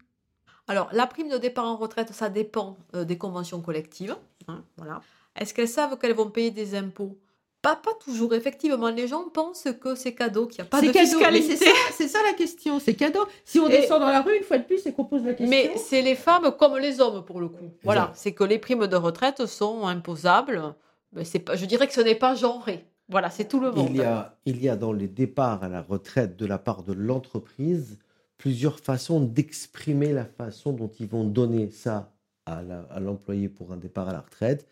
Alors, 0.66 0.88
la 0.92 1.06
prime 1.06 1.28
de 1.30 1.38
départ 1.38 1.64
en 1.64 1.76
retraite, 1.76 2.12
ça 2.12 2.28
dépend 2.28 2.76
euh, 2.94 3.04
des 3.04 3.18
conventions 3.18 3.60
collectives. 3.60 4.16
hein, 4.46 4.62
voilà. 4.76 5.00
Est-ce 5.36 5.54
qu'elles 5.54 5.68
savent 5.68 5.98
qu'elles 5.98 6.14
vont 6.14 6.30
payer 6.30 6.50
des 6.50 6.74
impôts? 6.74 7.18
Pas, 7.62 7.76
pas 7.76 7.92
toujours. 8.04 8.34
Effectivement, 8.34 8.88
les 8.90 9.08
gens 9.08 9.28
pensent 9.28 9.66
que 9.80 9.94
c'est 9.94 10.14
cadeau, 10.14 10.46
qu'il 10.46 10.62
n'y 10.62 10.68
a 10.68 10.70
pas 10.70 10.80
de 10.80 10.90
cadeau, 10.90 11.06
fiscalité. 11.18 11.56
c'est 11.56 11.64
ça, 11.64 11.70
c'est 11.92 12.08
ça 12.08 12.18
la 12.22 12.32
question, 12.34 12.78
c'est 12.78 12.94
cadeau. 12.94 13.26
Si 13.44 13.58
on 13.58 13.68
Et- 13.68 13.80
descend 13.80 14.00
dans 14.00 14.08
la 14.08 14.22
rue 14.22 14.36
une 14.36 14.44
fois 14.44 14.58
de 14.58 14.64
plus 14.64 14.86
et 14.86 14.92
qu'on 14.92 15.04
pose 15.04 15.22
la 15.24 15.34
question. 15.34 15.48
Mais 15.48 15.72
c'est 15.76 16.02
les 16.02 16.14
femmes 16.14 16.52
comme 16.58 16.76
les 16.78 17.00
hommes 17.00 17.24
pour 17.24 17.40
le 17.40 17.48
coup. 17.48 17.70
Voilà, 17.82 18.12
c'est 18.14 18.32
que 18.32 18.44
les 18.44 18.58
primes 18.58 18.86
de 18.86 18.96
retraite 18.96 19.46
sont 19.46 19.86
imposables. 19.86 20.74
Mais 21.12 21.24
c'est 21.24 21.38
pas, 21.40 21.56
je 21.56 21.64
dirais 21.64 21.86
que 21.86 21.94
ce 21.94 22.00
n'est 22.00 22.14
pas 22.14 22.34
genré. 22.34 22.84
Voilà, 23.08 23.30
c'est 23.30 23.46
tout 23.48 23.58
le 23.60 23.70
monde. 23.70 23.88
Il 23.90 23.96
y, 23.96 24.02
a, 24.02 24.36
il 24.44 24.62
y 24.62 24.68
a 24.68 24.76
dans 24.76 24.92
les 24.92 25.08
départs 25.08 25.62
à 25.64 25.68
la 25.68 25.80
retraite 25.80 26.36
de 26.36 26.44
la 26.44 26.58
part 26.58 26.82
de 26.82 26.92
l'entreprise 26.92 27.98
plusieurs 28.36 28.78
façons 28.78 29.18
d'exprimer 29.20 30.12
la 30.12 30.26
façon 30.26 30.72
dont 30.72 30.90
ils 31.00 31.08
vont 31.08 31.24
donner 31.24 31.70
ça 31.70 32.12
à 32.46 33.00
l'employé 33.00 33.48
pour 33.48 33.72
un 33.72 33.76
départ 33.76 34.08
à 34.08 34.12
la 34.12 34.20
retraite. 34.20 34.66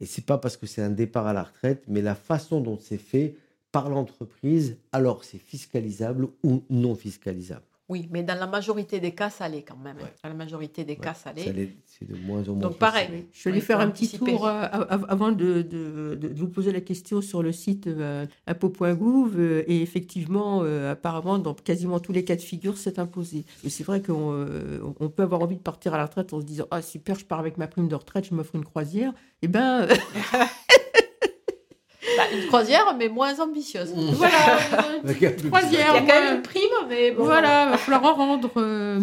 Et 0.00 0.06
c'est 0.06 0.24
pas 0.24 0.38
parce 0.38 0.56
que 0.56 0.66
c'est 0.66 0.82
un 0.82 0.90
départ 0.90 1.26
à 1.26 1.32
la 1.32 1.42
retraite, 1.42 1.84
mais 1.88 2.02
la 2.02 2.14
façon 2.14 2.60
dont 2.60 2.78
c'est 2.78 2.98
fait 2.98 3.36
par 3.72 3.88
l'entreprise, 3.88 4.78
alors 4.92 5.24
c'est 5.24 5.38
fiscalisable 5.38 6.28
ou 6.42 6.62
non 6.70 6.94
fiscalisable. 6.94 7.64
Oui, 7.88 8.08
mais 8.10 8.24
dans 8.24 8.36
la 8.36 8.48
majorité 8.48 8.98
des 8.98 9.12
cas, 9.14 9.30
ça 9.30 9.48
l'est 9.48 9.62
quand 9.62 9.76
même. 9.76 9.96
Ouais. 9.98 10.12
Dans 10.24 10.28
la 10.28 10.34
majorité 10.34 10.84
des 10.84 10.96
cas, 10.96 11.14
ça 11.14 11.32
l'est. 11.32 11.76
C'est 11.86 12.04
de 12.10 12.16
moins 12.16 12.40
en 12.48 12.52
moins. 12.52 12.58
Donc 12.62 12.78
pareil. 12.78 13.06
possible. 13.06 13.26
Je 13.32 13.48
vais 13.48 13.54
Oui, 13.56 13.60
faire 13.60 13.78
un 13.78 13.90
petit 13.90 14.18
tour 14.18 14.44
euh, 14.46 14.62
av- 14.72 15.06
avant 15.08 15.30
de, 15.30 15.62
de- 15.62 16.32
vous 16.34 16.48
poser 16.48 16.72
la 16.72 16.80
question 16.80 17.20
sur 17.22 17.44
le 17.44 17.52
site 17.52 17.86
euh, 17.86 18.26
impôt.gouv. 18.48 19.34
euh, 19.38 19.62
et 19.68 19.82
effectivement, 19.82 20.62
euh, 20.64 20.90
apparemment, 20.92 21.38
dans 21.38 21.54
quasiment 21.54 22.00
tous 22.00 22.10
les 22.12 22.24
cas 22.24 22.34
de 22.34 22.40
figure, 22.40 22.76
c'est 22.76 22.98
imposé. 22.98 23.44
Et 23.62 23.70
c'est 23.70 23.84
vrai 23.84 24.02
qu'on 24.02 24.32
euh, 24.32 24.80
on 24.98 25.08
peut 25.08 25.22
avoir 25.22 25.40
envie 25.42 25.56
de 25.56 25.62
partir 25.62 25.94
à 25.94 25.96
la 25.98 26.06
retraite 26.06 26.32
en 26.32 26.40
se 26.40 26.44
disant 26.44 26.66
Ah, 26.72 26.82
super, 26.82 27.16
je 27.18 27.24
pars 27.24 27.38
avec 27.38 27.56
ma 27.56 27.68
prime 27.68 27.86
de 27.86 27.94
retraite, 27.94 28.26
je 28.28 28.34
m'offre 28.34 28.56
une 28.56 28.64
croisière. 28.64 29.12
Eh 29.42 29.48
ben, 29.48 29.86
Bah, 29.86 29.94
une 32.40 32.46
croisière, 32.46 32.94
mais 32.98 33.08
moins 33.08 33.38
ambitieuse. 33.40 33.92
Mmh. 33.94 34.10
voilà, 34.12 34.58
croisière. 35.04 35.70
Il 35.72 35.72
y 35.72 35.76
a 35.76 36.00
quand 36.00 36.06
ouais. 36.06 36.06
même 36.06 36.36
une 36.36 36.42
prime, 36.42 36.62
mais 36.88 37.10
bon. 37.12 37.24
Voilà, 37.24 37.70
va 37.70 37.78
falloir 37.78 38.04
en 38.04 38.14
rendre. 38.14 38.50
euh, 38.56 38.98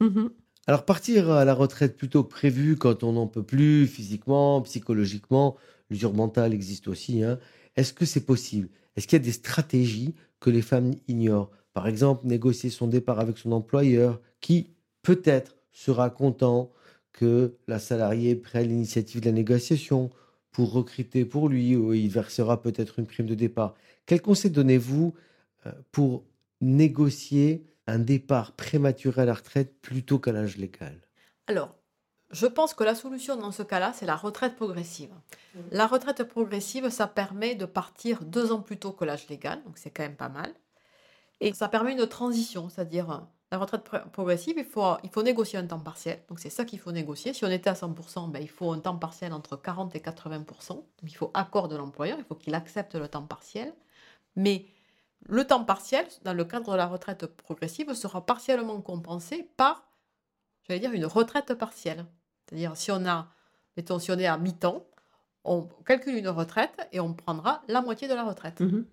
mhm. 0.00 0.30
Alors 0.66 0.84
partir 0.84 1.30
à 1.30 1.44
la 1.46 1.54
retraite 1.54 1.96
plutôt 1.96 2.24
que 2.24 2.28
prévu 2.28 2.76
quand 2.76 3.02
on 3.02 3.12
n'en 3.12 3.26
peut 3.26 3.42
plus 3.42 3.86
physiquement, 3.86 4.60
psychologiquement, 4.62 5.56
l'usure 5.88 6.12
mentale 6.12 6.52
existe 6.52 6.88
aussi. 6.88 7.22
hein. 7.22 7.38
Est-ce 7.76 7.94
que 7.94 8.04
c'est 8.04 8.26
possible? 8.26 8.68
Est-ce 8.96 9.06
qu'il 9.06 9.18
y 9.18 9.22
a 9.22 9.24
des 9.24 9.32
stratégies 9.32 10.14
que 10.40 10.50
les 10.50 10.62
femmes 10.62 10.92
ignorent? 11.06 11.50
Par 11.72 11.86
exemple, 11.88 12.26
négocier 12.26 12.70
son 12.70 12.86
départ 12.86 13.20
avec 13.20 13.38
son 13.38 13.52
employeur, 13.52 14.20
qui 14.40 14.72
peut-être 15.02 15.56
sera 15.72 16.10
content 16.10 16.70
que 17.12 17.54
la 17.66 17.78
salariée 17.78 18.34
prenne 18.34 18.68
l'initiative 18.68 19.20
de 19.20 19.26
la 19.26 19.32
négociation 19.32 20.10
pour 20.50 20.72
recruter 20.72 21.24
pour 21.24 21.48
lui, 21.48 21.76
ou 21.76 21.92
il 21.92 22.08
versera 22.08 22.60
peut-être 22.60 22.98
une 22.98 23.06
prime 23.06 23.26
de 23.26 23.34
départ. 23.34 23.74
Quel 24.06 24.22
conseil 24.22 24.50
donnez-vous 24.50 25.14
euh, 25.66 25.72
pour 25.92 26.24
négocier 26.60 27.66
un 27.86 27.98
départ 27.98 28.52
prématuré 28.52 29.22
à 29.22 29.24
la 29.24 29.34
retraite 29.34 29.80
plutôt 29.80 30.18
qu'à 30.18 30.32
l'âge 30.32 30.56
légal? 30.56 31.00
Alors, 31.46 31.74
je 32.30 32.46
pense 32.46 32.74
que 32.74 32.84
la 32.84 32.94
solution 32.94 33.36
dans 33.36 33.52
ce 33.52 33.62
cas-là, 33.62 33.92
c'est 33.94 34.04
la 34.04 34.16
retraite 34.16 34.56
progressive. 34.56 35.10
La 35.70 35.86
retraite 35.86 36.24
progressive, 36.24 36.90
ça 36.90 37.06
permet 37.06 37.54
de 37.54 37.64
partir 37.64 38.22
deux 38.22 38.52
ans 38.52 38.60
plus 38.60 38.76
tôt 38.76 38.92
que 38.92 39.04
l'âge 39.04 39.28
légal, 39.28 39.62
donc 39.64 39.78
c'est 39.78 39.90
quand 39.90 40.02
même 40.02 40.16
pas 40.16 40.28
mal. 40.28 40.52
Et 41.40 41.52
ça 41.54 41.68
permet 41.68 41.92
une 41.92 42.06
transition, 42.06 42.68
c'est-à-dire 42.68 43.10
euh, 43.10 43.18
la 43.50 43.58
retraite 43.58 43.88
pr- 43.88 44.08
progressive, 44.10 44.56
il 44.58 44.64
faut, 44.64 44.84
il 45.02 45.10
faut 45.10 45.22
négocier 45.22 45.58
un 45.58 45.66
temps 45.66 45.78
partiel. 45.78 46.22
Donc 46.28 46.38
c'est 46.38 46.50
ça 46.50 46.64
qu'il 46.64 46.78
faut 46.78 46.92
négocier. 46.92 47.32
Si 47.32 47.44
on 47.44 47.50
était 47.50 47.70
à 47.70 47.74
100%, 47.74 48.30
ben, 48.30 48.42
il 48.42 48.48
faut 48.48 48.72
un 48.72 48.78
temps 48.78 48.96
partiel 48.96 49.32
entre 49.32 49.56
40 49.56 49.94
et 49.96 50.00
80%. 50.00 50.68
Donc 50.68 50.84
il 51.02 51.16
faut 51.16 51.30
accord 51.34 51.68
de 51.68 51.76
l'employeur, 51.76 52.18
il 52.18 52.24
faut 52.24 52.34
qu'il 52.34 52.54
accepte 52.54 52.94
le 52.94 53.08
temps 53.08 53.22
partiel. 53.26 53.72
Mais 54.36 54.66
le 55.26 55.46
temps 55.46 55.64
partiel, 55.64 56.06
dans 56.24 56.34
le 56.34 56.44
cadre 56.44 56.72
de 56.72 56.76
la 56.76 56.86
retraite 56.86 57.26
progressive, 57.26 57.92
sera 57.94 58.24
partiellement 58.24 58.80
compensé 58.80 59.50
par, 59.56 59.88
j'allais 60.66 60.80
dire, 60.80 60.92
une 60.92 61.06
retraite 61.06 61.54
partielle. 61.54 62.04
C'est-à-dire, 62.46 62.76
si 62.76 62.90
on 62.90 63.04
a, 63.06 63.28
mettons, 63.76 63.98
si 63.98 64.10
on 64.10 64.18
est 64.18 64.26
à 64.26 64.36
mi-temps, 64.36 64.84
on 65.44 65.62
calcule 65.86 66.16
une 66.16 66.28
retraite 66.28 66.86
et 66.92 67.00
on 67.00 67.14
prendra 67.14 67.62
la 67.68 67.80
moitié 67.80 68.08
de 68.08 68.14
la 68.14 68.24
retraite. 68.24 68.60
Mhm. 68.60 68.86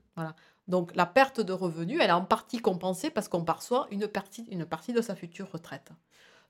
Donc, 0.67 0.95
la 0.95 1.06
perte 1.06 1.41
de 1.41 1.54
revenus, 1.54 1.99
elle 2.01 2.10
est 2.10 2.13
en 2.13 2.25
partie 2.25 2.58
compensée 2.58 3.10
parce 3.10 3.28
qu'on 3.28 3.43
perçoit 3.43 3.88
une 3.91 4.08
partie, 4.08 4.43
une 4.49 4.65
partie 4.65 4.93
de 4.93 5.01
sa 5.01 5.15
future 5.15 5.51
retraite. 5.51 5.91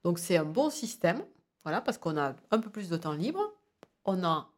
Donc, 0.04 0.20
c'est 0.20 0.38
un 0.38 0.46
bon 0.46 0.70
système, 0.70 1.24
voilà, 1.64 1.82
parce 1.82 1.98
qu'on 1.98 2.18
a 2.18 2.36
un 2.52 2.60
peu 2.60 2.70
plus 2.70 2.90
de 2.90 2.98
temps 2.98 3.14
libre, 3.14 3.42
on 4.06 4.24
a 4.24 4.50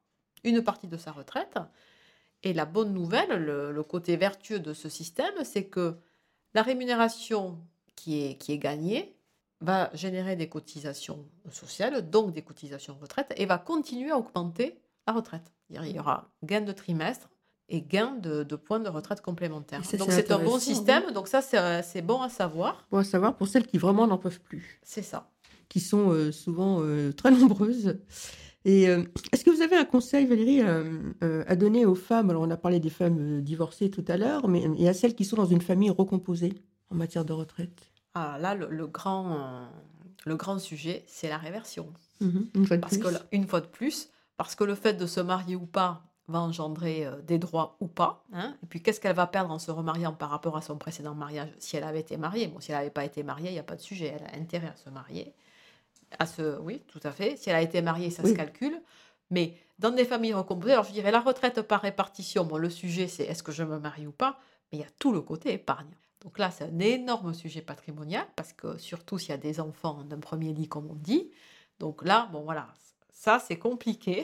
une 0.43 0.62
partie 0.62 0.88
de 0.88 0.98
sa 0.98 1.12
retraite. 1.12 1.58
Et 2.43 2.54
la 2.54 2.65
bonne 2.65 2.93
nouvelle, 2.93 3.43
le, 3.43 3.84
côté 3.84 4.15
vertueux 4.15 4.60
de 4.60 4.74
ce 4.74 4.89
système, 4.89 5.34
c'est 5.43 5.65
que 5.65 5.98
la 6.54 6.62
rémunération 6.62 7.60
qui 7.96 8.24
est, 8.24 8.38
qui 8.38 8.52
est 8.52 8.60
gagnée 8.60 9.15
va 9.60 9.89
générer 9.96 10.36
des 10.36 10.50
cotisations 10.50 11.26
sociales, 11.50 12.08
donc 12.10 12.32
des 12.32 12.43
cotisations 12.43 12.96
retraite, 13.02 13.34
et 13.38 13.48
va 13.48 13.58
continuer 13.58 14.12
à 14.12 14.17
augmenter 14.17 14.80
la 15.08 15.13
retraite. 15.13 15.52
Il 15.70 15.84
y 15.88 16.00
aura 16.00 16.30
gain 16.43 16.62
de 16.62 16.72
trimestre 16.72 17.30
et 17.69 17.82
gain 17.82 18.15
de, 18.21 18.43
de 18.43 18.56
points 18.56 18.80
de 18.80 18.89
retraite 18.89 19.21
complémentaires. 19.21 19.84
Ça, 19.84 19.97
Donc 19.97 20.12
c'est 20.12 20.32
un 20.32 20.39
bon 20.39 20.60
système, 20.60 21.12
donc 21.12 21.27
ça 21.27 21.41
c'est 21.41 21.58
euh, 21.60 21.82
c'est 21.84 22.01
bon 22.01 22.21
à 22.21 22.30
savoir. 22.30 22.86
Bon 22.91 22.99
à 22.99 23.03
savoir 23.03 23.36
pour 23.36 23.47
celles 23.47 23.67
qui 23.67 23.77
vraiment 23.77 24.08
n'en 24.08 24.17
peuvent 24.17 24.39
plus, 24.41 24.80
C'est 24.84 25.01
ça. 25.01 25.30
qui 25.69 25.80
sont 25.80 26.12
euh, 26.12 26.32
souvent 26.32 26.80
euh, 26.82 27.12
très 27.12 27.32
nombreuses. 27.41 27.99
Et 28.65 28.89
euh, 28.89 29.03
est-ce 29.32 29.45
que 29.45 29.49
vous 29.49 29.62
avez 29.62 29.77
un 29.77 29.86
conseil, 29.86 30.25
Valérie, 30.25 30.62
à 30.62 31.56
donner 31.56 31.86
aux 31.86 31.95
femmes? 31.95 32.30
Alors, 32.30 32.41
on 32.41 32.51
a 32.51 32.58
parlé 32.58 32.80
des 32.82 32.89
femmes 32.89 33.41
divorcées 33.41 33.89
tout 33.89 34.03
à 34.10 34.17
l'heure, 34.17 34.47
mais 34.49 34.67
et 34.77 34.89
à 34.89 34.93
celles 34.93 35.15
qui 35.15 35.23
sont 35.23 35.38
dans 35.38 35.45
une 35.45 35.62
famille 35.62 35.89
recomposée 35.89 36.53
en 36.89 36.95
matière 36.95 37.23
de 37.23 37.32
retraite? 37.34 37.89
Ah, 38.13 38.38
là, 38.41 38.56
le, 38.56 38.67
le 38.69 38.88
grand, 38.88 39.69
le 40.25 40.36
grand 40.36 40.60
sujet, 40.60 41.06
c'est 41.08 41.30
la 41.30 41.38
réversion. 41.38 41.93
Mhm, 42.19 42.47
Une 42.56 42.65
fois 42.65 42.75
de 42.77 42.82
Parce 42.82 42.97
plus. 42.97 43.03
que, 43.08 43.15
une 43.32 43.47
fois 43.47 43.62
de 43.62 43.67
plus, 43.67 44.10
parce 44.36 44.56
que 44.56 44.63
le 44.65 44.75
fait 44.75 44.95
de 44.95 45.06
se 45.06 45.21
marier 45.21 45.56
ou 45.56 45.65
pas 45.65 46.03
va 46.27 46.39
engendrer 46.39 47.05
euh, 47.05 47.21
des 47.21 47.37
droits 47.39 47.77
ou 47.79 47.87
pas. 47.87 48.23
hein. 48.33 48.55
Et 48.63 48.65
puis, 48.65 48.81
qu'est-ce 48.83 48.99
qu'elle 48.99 49.15
va 49.15 49.27
perdre 49.27 49.51
en 49.51 49.59
se 49.59 49.71
remariant 49.71 50.13
par 50.13 50.29
rapport 50.29 50.57
à 50.57 50.61
son 50.61 50.77
précédent 50.77 51.15
mariage? 51.15 51.49
Si 51.59 51.77
elle 51.77 51.83
avait 51.83 52.01
été 52.01 52.17
mariée 52.17 52.47
Bon, 52.47 52.59
si 52.59 52.71
elle 52.71 52.77
n'avait 52.77 52.89
pas 52.89 53.05
été 53.05 53.23
mariée, 53.23 53.49
il 53.49 53.53
n'y 53.53 53.59
a 53.59 53.63
pas 53.63 53.75
de 53.75 53.81
sujet. 53.81 54.15
Elle 54.19 54.25
a 54.27 54.41
intérêt 54.41 54.67
à 54.67 54.75
se 54.75 54.89
marier. 54.89 55.33
À 56.19 56.25
se... 56.25 56.57
Oui, 56.59 56.81
tout 56.87 56.99
à 57.03 57.11
fait. 57.11 57.37
Si 57.37 57.49
elle 57.49 57.55
a 57.55 57.61
été 57.61 57.81
mariée, 57.81 58.09
ça 58.09 58.23
Oui. 58.23 58.31
se 58.31 58.35
calcule. 58.35 58.81
Mais 59.29 59.55
dans 59.79 59.91
des 59.91 60.05
familles 60.05 60.33
recomposées, 60.33 60.71
alors 60.73 60.85
je 60.85 60.91
dirais 60.93 61.11
la 61.11 61.19
retraite 61.19 61.61
par 61.61 61.81
répartition, 61.81 62.45
bon, 62.45 62.57
le 62.57 62.69
sujet 62.69 63.07
c'est 63.07 63.23
est-ce 63.25 63.43
que 63.43 63.51
je 63.51 63.63
me 63.63 63.77
marie 63.77 64.07
ou 64.07 64.11
pas, 64.13 64.39
mais 64.71 64.77
il 64.77 64.81
y 64.81 64.85
a 64.85 64.89
tout 64.99 65.11
le 65.11 65.19
côté 65.21 65.51
épargne. 65.53 65.89
Donc 66.21 66.39
là, 66.39 66.49
c'est 66.49 66.63
un 66.63 66.79
énorme 66.79 67.33
sujet 67.33 67.61
patrimonial, 67.61 68.25
parce 68.37 68.53
que 68.53 68.77
surtout 68.77 69.17
s'il 69.17 69.29
y 69.29 69.33
a 69.33 69.37
des 69.37 69.59
enfants 69.59 70.03
d'un 70.03 70.19
premier 70.19 70.53
lit, 70.53 70.67
comme 70.69 70.89
on 70.89 70.95
dit. 70.95 71.29
Donc 71.79 72.03
là, 72.05 72.29
bon 72.31 72.41
voilà, 72.43 72.67
ça 73.11 73.39
c'est 73.45 73.57
compliqué. 73.59 74.23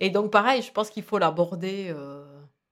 Et 0.00 0.10
donc 0.10 0.30
pareil, 0.30 0.62
je 0.62 0.72
pense 0.72 0.90
qu'il 0.90 1.02
faut 1.02 1.18
l'aborder 1.18 1.86
euh, 1.90 2.24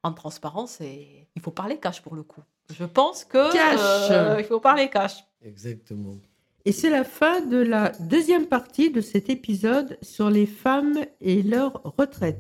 en 0.03 0.13
transparence 0.13 0.81
et 0.81 1.29
il 1.37 1.43
faut 1.43 1.51
parler 1.51 1.79
cash 1.79 2.03
pour 2.03 2.15
le 2.15 2.23
coup. 2.23 2.43
Je 2.77 2.85
pense 2.85 3.25
que 3.25 3.53
Cash. 3.53 4.11
euh, 4.11 4.37
il 4.39 4.45
faut 4.45 4.61
parler 4.61 4.89
cash. 4.91 5.25
Exactement. 5.43 6.17
Et 6.65 6.73
c'est 6.73 6.91
la 6.91 7.05
fin 7.05 7.41
de 7.41 7.57
la 7.57 7.93
deuxième 8.01 8.47
partie 8.47 8.91
de 8.91 9.01
cet 9.01 9.31
épisode 9.31 9.97
sur 10.03 10.29
les 10.29 10.45
femmes 10.47 10.99
et 11.21 11.43
leur 11.43 11.81
retraite. 11.97 12.37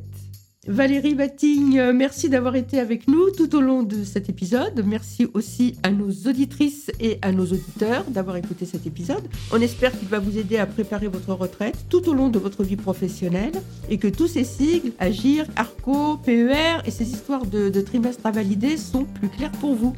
Valérie 0.68 1.14
Battigne, 1.14 1.81
euh, 1.81 1.92
merci 1.94 2.28
d'avoir 2.28 2.54
été 2.54 2.78
avec 2.78 3.09
nous 3.09 3.31
tout 3.31 3.57
au 3.57 3.62
long 3.62 3.83
de 3.83 4.04
cet 4.04 4.28
épisode. 4.28 4.85
Merci 4.85 5.26
aussi 5.33 5.78
à 5.83 5.90
nos 5.90 6.11
auditrices 6.11 6.90
et 7.00 7.18
à 7.22 7.33
nos 7.33 7.46
auditeurs 7.46 8.04
d'avoir 8.04 8.37
écouté 8.37 8.66
cet 8.66 8.87
épisode. 8.87 9.22
On 9.50 9.62
espère 9.62 9.98
qu'il 9.98 10.09
va 10.09 10.18
vous 10.18 10.37
aider 10.37 10.59
à 10.59 10.66
préparer 10.66 11.09
votre 11.09 11.33
retraite 11.33 11.87
tout 11.88 12.07
au 12.07 12.12
long 12.12 12.28
de 12.28 12.38
votre 12.38 12.64
vie 12.64 12.76
professionnelle 12.76 13.54
et 13.88 13.96
que 13.96 14.09
tous 14.09 14.26
ces 14.26 14.44
sigles, 14.44 14.92
Agir, 14.98 15.46
ARCO, 15.57 16.18
PER 16.18 16.83
et 16.85 16.90
ces 16.90 17.11
histoires 17.11 17.46
de, 17.46 17.70
de 17.70 17.81
trimestres 17.81 18.26
à 18.26 18.31
valider 18.31 18.76
sont 18.76 19.04
plus 19.04 19.31
clairs 19.31 19.52
pour 19.52 19.74
vous. 19.74 19.96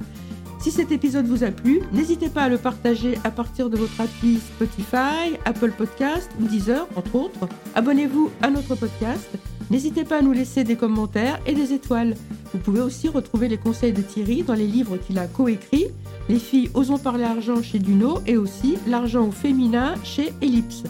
Si 0.60 0.70
cet 0.70 0.92
épisode 0.92 1.26
vous 1.26 1.42
a 1.42 1.50
plu, 1.50 1.80
n'hésitez 1.92 2.28
pas 2.28 2.42
à 2.42 2.48
le 2.48 2.58
partager 2.58 3.18
à 3.24 3.32
partir 3.32 3.70
de 3.70 3.76
votre 3.76 4.00
appli 4.00 4.38
Spotify, 4.38 5.36
Apple 5.44 5.72
Podcast 5.72 6.30
ou 6.40 6.46
Deezer, 6.46 6.86
entre 6.94 7.16
autres. 7.16 7.48
Abonnez-vous 7.74 8.30
à 8.40 8.50
notre 8.50 8.76
podcast. 8.76 9.36
N'hésitez 9.70 10.04
pas 10.04 10.18
à 10.18 10.22
nous 10.22 10.32
laisser 10.32 10.64
des 10.64 10.76
commentaires 10.76 11.38
et 11.46 11.52
des 11.52 11.72
étoiles. 11.72 12.16
Vous 12.52 12.58
pouvez 12.58 12.80
aussi 12.80 13.08
retrouver 13.08 13.48
les 13.48 13.56
conseils 13.56 13.92
de 13.92 14.02
Thierry 14.02 14.42
dans 14.42 14.54
les 14.54 14.66
livres 14.66 14.96
qu'il 14.96 15.18
a 15.18 15.26
coécrits 15.26 15.86
Les 16.28 16.40
filles 16.40 16.70
osons 16.74 16.98
parler 16.98 17.24
argent 17.24 17.62
chez 17.62 17.78
Duno 17.78 18.18
et 18.26 18.36
aussi 18.36 18.78
L'argent 18.88 19.28
au 19.28 19.30
féminin 19.30 19.94
chez 20.02 20.32
Ellipse. 20.42 20.82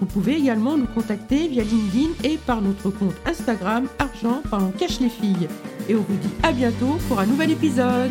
Vous 0.00 0.06
pouvez 0.06 0.36
également 0.36 0.76
nous 0.76 0.86
contacter 0.86 1.46
via 1.46 1.62
LinkedIn 1.62 2.10
et 2.24 2.36
par 2.36 2.60
notre 2.60 2.90
compte 2.90 3.14
Instagram 3.24 3.86
Argent 4.00 4.42
cache 4.78 5.00
les 5.00 5.08
filles. 5.08 5.48
Et 5.88 5.94
on 5.94 6.00
vous 6.00 6.16
dit 6.16 6.34
à 6.42 6.52
bientôt 6.52 6.98
pour 7.08 7.20
un 7.20 7.26
nouvel 7.26 7.52
épisode. 7.52 8.10